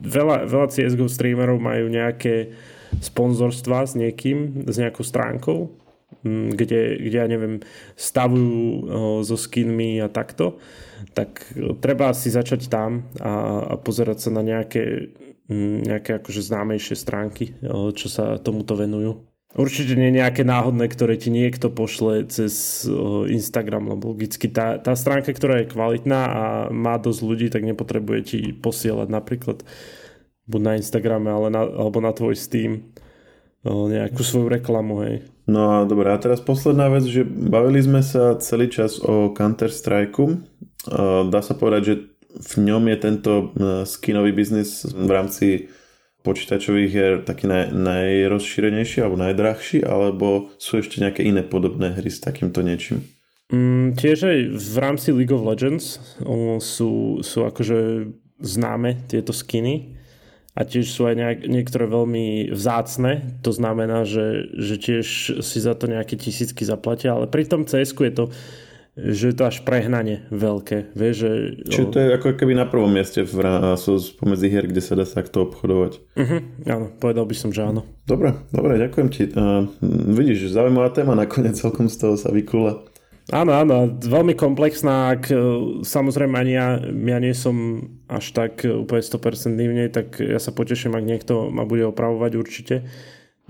veľa, 0.01 0.47
veľa 0.47 0.67
CSGO 0.71 1.11
streamerov 1.11 1.59
majú 1.59 1.91
nejaké 1.91 2.55
sponzorstva 3.03 3.85
s 3.85 3.99
niekým, 3.99 4.69
s 4.71 4.77
nejakou 4.79 5.03
stránkou, 5.03 5.75
mm, 6.23 6.55
kde, 6.55 6.81
kde 7.03 7.17
ja 7.19 7.27
neviem, 7.27 7.61
stavujú 7.99 8.87
so 9.27 9.35
skinmi 9.35 9.99
a 9.99 10.07
takto, 10.07 10.62
tak 11.12 11.43
treba 11.83 12.15
si 12.15 12.31
začať 12.31 12.71
tam 12.71 13.11
a, 13.19 13.65
a 13.65 13.75
pozerať 13.77 14.29
sa 14.29 14.31
na 14.31 14.47
nejaké 14.47 15.12
Mm, 15.47 15.87
nejaké 15.87 16.19
akože 16.19 16.43
známejšie 16.43 16.99
stránky, 16.99 17.55
čo 17.95 18.11
sa 18.11 18.35
tomuto 18.43 18.75
venujú. 18.75 19.23
Určite 19.57 19.97
nie 19.97 20.12
nejaké 20.12 20.45
náhodné, 20.45 20.85
ktoré 20.92 21.16
ti 21.16 21.33
niekto 21.33 21.73
pošle 21.73 22.29
cez 22.29 22.85
Instagram, 23.33 23.88
lebo 23.97 24.12
logicky 24.12 24.53
tá, 24.53 24.77
tá 24.77 24.92
stránka, 24.92 25.33
ktorá 25.33 25.64
je 25.64 25.73
kvalitná 25.73 26.21
a 26.29 26.42
má 26.69 27.01
dosť 27.01 27.21
ľudí, 27.25 27.47
tak 27.49 27.64
nepotrebuje 27.64 28.21
ti 28.21 28.38
posielať 28.53 29.09
napríklad 29.09 29.64
buď 30.47 30.61
na 30.61 30.73
Instagrame 30.79 31.33
ale 31.33 31.49
na, 31.51 31.64
alebo 31.64 31.99
na 31.99 32.12
tvoj 32.14 32.38
Steam 32.38 32.95
nejakú 33.66 34.23
svoju 34.23 34.47
reklamu, 34.47 35.03
hej. 35.03 35.27
No 35.51 35.75
a 35.75 35.77
dobré, 35.83 36.14
a 36.14 36.19
teraz 36.23 36.38
posledná 36.38 36.87
vec, 36.87 37.03
že 37.07 37.27
bavili 37.27 37.83
sme 37.83 37.99
sa 37.99 38.38
celý 38.38 38.71
čas 38.71 39.03
o 39.03 39.35
Counter-Strike. 39.35 40.23
Dá 41.27 41.40
sa 41.42 41.55
povedať, 41.55 41.83
že 41.83 41.95
v 42.37 42.55
ňom 42.69 42.85
je 42.92 42.97
tento 43.01 43.33
e, 43.33 43.45
skinový 43.88 44.37
biznis 44.37 44.85
v 44.85 45.09
rámci 45.09 45.47
počítačových 46.27 46.91
hier 46.91 47.15
taký 47.23 47.47
naj, 47.47 47.71
najrozšírenejší 47.71 49.07
alebo 49.07 49.23
najdrahší, 49.23 49.87
alebo 49.87 50.51
sú 50.59 50.83
ešte 50.83 50.99
nejaké 50.99 51.23
iné 51.23 51.47
podobné 51.47 51.95
hry 51.95 52.11
s 52.11 52.19
takýmto 52.19 52.67
niečím? 52.67 53.07
Mm, 53.55 53.95
tiež 53.95 54.19
aj 54.27 54.39
v 54.59 54.77
rámci 54.83 55.15
League 55.15 55.31
of 55.31 55.47
Legends 55.47 56.03
o, 56.27 56.59
sú, 56.59 57.23
sú 57.23 57.47
akože 57.47 58.11
známe 58.43 59.07
tieto 59.07 59.31
skiny 59.31 59.95
a 60.59 60.67
tiež 60.67 60.91
sú 60.91 61.07
aj 61.07 61.15
nejak, 61.15 61.39
niektoré 61.47 61.87
veľmi 61.87 62.51
vzácne, 62.51 63.39
to 63.47 63.55
znamená, 63.55 64.03
že, 64.03 64.51
že 64.57 64.75
tiež 64.83 65.07
si 65.45 65.59
za 65.62 65.79
to 65.79 65.87
nejaké 65.87 66.19
tisícky 66.19 66.67
zaplatia, 66.67 67.15
ale 67.15 67.31
pri 67.31 67.47
tom 67.47 67.69
cs 67.69 67.95
je 67.95 68.12
to 68.12 68.35
že 68.97 69.29
je 69.29 69.37
to 69.37 69.45
až 69.45 69.61
prehnanie 69.61 70.25
veľké. 70.33 70.97
Vieš, 70.97 71.15
že, 71.15 71.31
Čiže 71.69 71.93
to 71.93 71.99
je 72.01 72.09
ako 72.17 72.29
keby 72.33 72.57
na 72.57 72.65
prvom 72.65 72.89
mieste 72.89 73.21
v, 73.29 73.37
sú 73.77 74.01
spomedzi 74.01 74.49
hier, 74.49 74.65
kde 74.65 74.81
sa 74.81 74.97
dá 74.97 75.05
takto 75.05 75.45
obchodovať. 75.45 75.93
Uh-huh, 76.17 76.41
áno, 76.65 76.87
povedal 76.97 77.29
by 77.29 77.37
som, 77.37 77.53
že 77.53 77.61
áno. 77.61 77.85
Dobre, 78.09 78.33
dobre, 78.57 78.81
ďakujem 78.81 79.09
ti. 79.13 79.29
Uh, 79.37 79.69
vidíš, 80.17 80.57
zaujímavá 80.57 80.97
téma 80.97 81.13
nakoniec 81.13 81.61
celkom 81.61 81.93
z 81.93 81.97
toho 82.01 82.17
sa 82.17 82.33
vykula. 82.33 82.89
Áno, 83.35 83.59
áno, 83.59 83.91
veľmi 83.91 84.39
komplexná, 84.39 85.19
ak 85.19 85.35
e, 85.35 85.39
samozrejme 85.83 86.39
ani 86.39 86.53
ja, 86.55 86.79
ja 86.79 87.19
nie 87.19 87.35
som 87.35 87.83
až 88.07 88.31
tak 88.31 88.63
úplne 88.63 89.03
100% 89.03 89.51
v 89.51 89.75
nej, 89.75 89.91
tak 89.91 90.23
ja 90.23 90.39
sa 90.39 90.55
poteším, 90.55 90.95
ak 90.95 91.03
niekto 91.03 91.51
ma 91.51 91.67
bude 91.67 91.91
opravovať 91.91 92.33
určite 92.39 92.87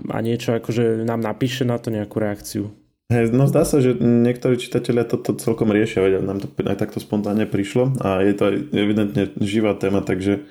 a 0.09 0.17
niečo 0.25 0.57
akože 0.57 1.05
nám 1.05 1.21
napíše 1.21 1.61
na 1.61 1.77
to 1.77 1.93
nejakú 1.93 2.17
reakciu. 2.17 2.73
Hey, 3.07 3.31
no 3.31 3.47
zdá 3.47 3.63
sa, 3.63 3.79
že 3.79 3.95
niektorí 3.95 4.59
čitatelia 4.59 5.07
toto 5.07 5.31
celkom 5.39 5.71
riešia, 5.71 6.03
vedia, 6.03 6.19
nám 6.19 6.43
to 6.43 6.51
aj 6.59 6.75
takto 6.75 6.99
spontánne 6.99 7.47
prišlo 7.47 7.95
a 8.03 8.19
je 8.19 8.35
to 8.35 8.51
evidentne 8.75 9.31
živá 9.39 9.79
téma, 9.79 10.03
takže 10.03 10.43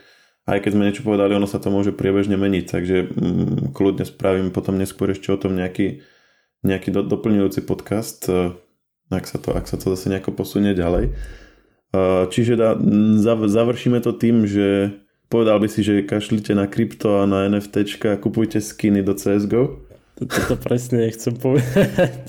aj 0.49 0.65
keď 0.65 0.71
sme 0.73 0.87
niečo 0.89 1.05
povedali, 1.05 1.37
ono 1.37 1.45
sa 1.45 1.61
to 1.61 1.69
môže 1.69 1.93
priebežne 1.93 2.41
meniť, 2.41 2.65
takže 2.65 2.97
mm, 3.13 3.77
kľudne 3.77 4.09
spravím 4.09 4.57
potom 4.57 4.81
neskôr 4.81 5.13
ešte 5.13 5.29
o 5.29 5.37
tom 5.37 5.53
nejaký, 5.53 6.01
nejaký 6.65 6.97
do, 6.97 7.05
doplňujúci 7.05 7.61
podcast, 7.69 8.25
e, 8.25 8.57
ak 9.13 9.29
sa, 9.29 9.37
to, 9.37 9.53
ak 9.53 9.69
sa 9.69 9.77
to 9.77 9.93
zase 9.93 10.09
nejako 10.09 10.33
posunie 10.33 10.73
ďalej. 10.73 11.13
E, 11.13 12.01
čiže 12.33 12.57
dá, 12.57 12.73
završíme 13.53 14.01
to 14.01 14.17
tým, 14.17 14.49
že 14.49 14.97
povedal 15.29 15.61
by 15.61 15.69
si, 15.69 15.85
že 15.85 16.09
kašlite 16.09 16.57
na 16.57 16.65
krypto 16.65 17.21
a 17.21 17.29
na 17.29 17.53
NFT 17.53 18.01
a 18.09 18.17
kupujte 18.17 18.65
skiny 18.65 19.05
do 19.05 19.13
CSGO. 19.13 19.86
Toto 20.17 20.57
presne 20.57 21.09
nechcem 21.09 21.37
povedať. 21.37 22.25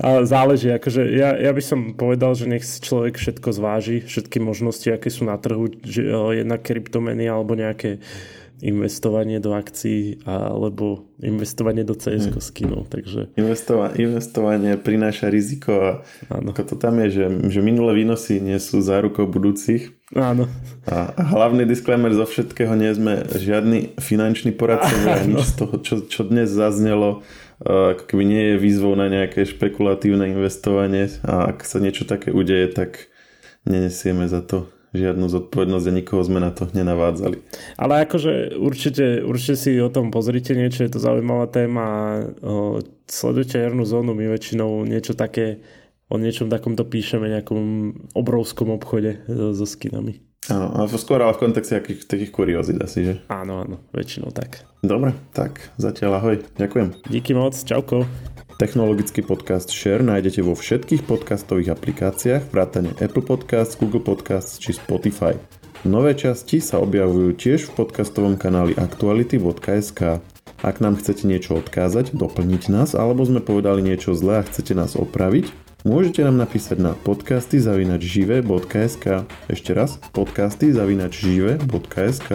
Ale 0.00 0.26
záleží, 0.26 0.72
akože 0.72 1.02
ja, 1.14 1.36
ja 1.36 1.52
by 1.52 1.62
som 1.62 1.94
povedal, 1.94 2.34
že 2.34 2.48
nech 2.48 2.64
si 2.66 2.82
človek 2.82 3.20
všetko 3.20 3.48
zváži, 3.54 4.02
všetky 4.02 4.42
možnosti, 4.42 4.88
aké 4.90 5.12
sú 5.12 5.28
na 5.28 5.38
trhu, 5.38 5.70
že 5.84 6.10
jedna 6.10 6.58
kryptomeny 6.58 7.28
alebo 7.28 7.54
nejaké 7.54 8.02
investovanie 8.60 9.40
do 9.40 9.56
akcií 9.56 10.20
alebo 10.28 11.08
investovanie 11.20 11.84
do 11.84 11.96
CS 11.96 12.28
hmm. 12.28 12.40
skinov. 12.44 12.82
Takže... 12.92 13.32
Investova- 13.40 13.92
investovanie 13.96 14.76
prináša 14.76 15.32
riziko 15.32 16.04
a 16.28 16.32
ako 16.32 16.62
to 16.64 16.74
tam 16.76 17.00
je, 17.04 17.08
že, 17.08 17.26
že 17.48 17.60
minulé 17.64 18.04
výnosy 18.04 18.40
nie 18.40 18.56
sú 18.60 18.84
zárukou 18.84 19.24
budúcich. 19.28 19.96
Áno. 20.10 20.50
A, 20.90 21.14
hlavný 21.14 21.62
disclaimer 21.70 22.10
zo 22.10 22.26
všetkého, 22.26 22.74
nie 22.74 22.90
sme 22.90 23.30
žiadny 23.30 23.94
finančný 23.94 24.50
poradcovia, 24.50 25.22
nič 25.22 25.54
z 25.54 25.54
toho, 25.54 25.74
čo, 25.78 25.94
čo 26.10 26.26
dnes 26.26 26.50
zaznelo, 26.50 27.22
ako 27.62 28.02
keby 28.10 28.24
nie 28.26 28.42
je 28.50 28.56
výzvou 28.58 28.98
na 28.98 29.06
nejaké 29.06 29.46
špekulatívne 29.46 30.34
investovanie 30.34 31.12
a 31.22 31.54
ak 31.54 31.62
sa 31.62 31.78
niečo 31.78 32.08
také 32.08 32.34
udeje, 32.34 32.72
tak 32.72 33.06
nenesieme 33.68 34.26
za 34.26 34.42
to 34.42 34.66
žiadnu 34.90 35.30
zodpovednosť 35.30 35.86
a 35.86 35.96
nikoho 36.02 36.22
sme 36.26 36.42
na 36.42 36.50
to 36.50 36.66
nenavádzali. 36.66 37.38
Ale 37.78 38.02
akože 38.02 38.58
určite, 38.58 39.22
určite 39.22 39.54
si 39.54 39.70
o 39.78 39.86
tom 39.86 40.10
pozrite 40.10 40.58
niečo, 40.58 40.82
je 40.82 40.90
to 40.90 40.98
zaujímavá 40.98 41.46
téma. 41.46 41.86
O, 42.42 42.82
sledujte 43.06 43.62
hernú 43.62 43.86
zónu, 43.86 44.18
my 44.18 44.26
väčšinou 44.34 44.82
niečo 44.82 45.14
také 45.14 45.62
o 46.10 46.18
niečom 46.18 46.50
takomto 46.50 46.82
píšeme, 46.82 47.30
nejakom 47.30 47.62
obrovskom 48.18 48.74
obchode 48.74 49.22
so 49.30 49.64
skinami. 49.64 50.20
Áno, 50.50 50.72
ale 50.74 50.90
skôr 50.98 51.22
ale 51.22 51.36
v 51.36 51.46
kontexte 51.46 51.78
akých, 51.78 52.10
takých 52.10 52.32
kuriozit 52.34 52.80
asi, 52.82 53.06
že? 53.06 53.14
Áno, 53.30 53.62
áno, 53.62 53.86
väčšinou 53.94 54.34
tak. 54.34 54.66
Dobre, 54.82 55.14
tak 55.30 55.70
zatiaľ 55.78 56.18
ahoj, 56.18 56.36
ďakujem. 56.58 57.06
Díky 57.06 57.36
moc, 57.36 57.54
čauko. 57.54 58.08
Technologický 58.56 59.24
podcast 59.24 59.72
Share 59.72 60.04
nájdete 60.04 60.44
vo 60.44 60.52
všetkých 60.52 61.08
podcastových 61.08 61.72
aplikáciách, 61.76 62.52
vrátane 62.52 62.92
Apple 63.00 63.24
Podcasts, 63.24 63.76
Google 63.76 64.04
Podcasts 64.04 64.60
či 64.60 64.76
Spotify. 64.76 65.36
Nové 65.80 66.12
časti 66.12 66.60
sa 66.60 66.76
objavujú 66.76 67.40
tiež 67.40 67.72
v 67.72 67.84
podcastovom 67.84 68.36
kanáli 68.36 68.76
aktuality.sk. 68.76 70.20
Ak 70.60 70.76
nám 70.84 71.00
chcete 71.00 71.24
niečo 71.24 71.56
odkázať, 71.56 72.12
doplniť 72.12 72.68
nás, 72.68 72.92
alebo 72.92 73.24
sme 73.24 73.40
povedali 73.40 73.80
niečo 73.80 74.12
zlé 74.12 74.44
a 74.44 74.46
chcete 74.48 74.76
nás 74.76 74.92
opraviť, 74.92 75.69
môžete 75.84 76.24
nám 76.24 76.36
napísať 76.40 76.78
na 76.80 76.92
podcasty 76.92 77.60
zavinačžive.sk. 77.60 79.24
Ešte 79.48 79.70
raz, 79.72 79.96
podcasty 80.12 80.72
zavinačžive.sk. 80.72 82.30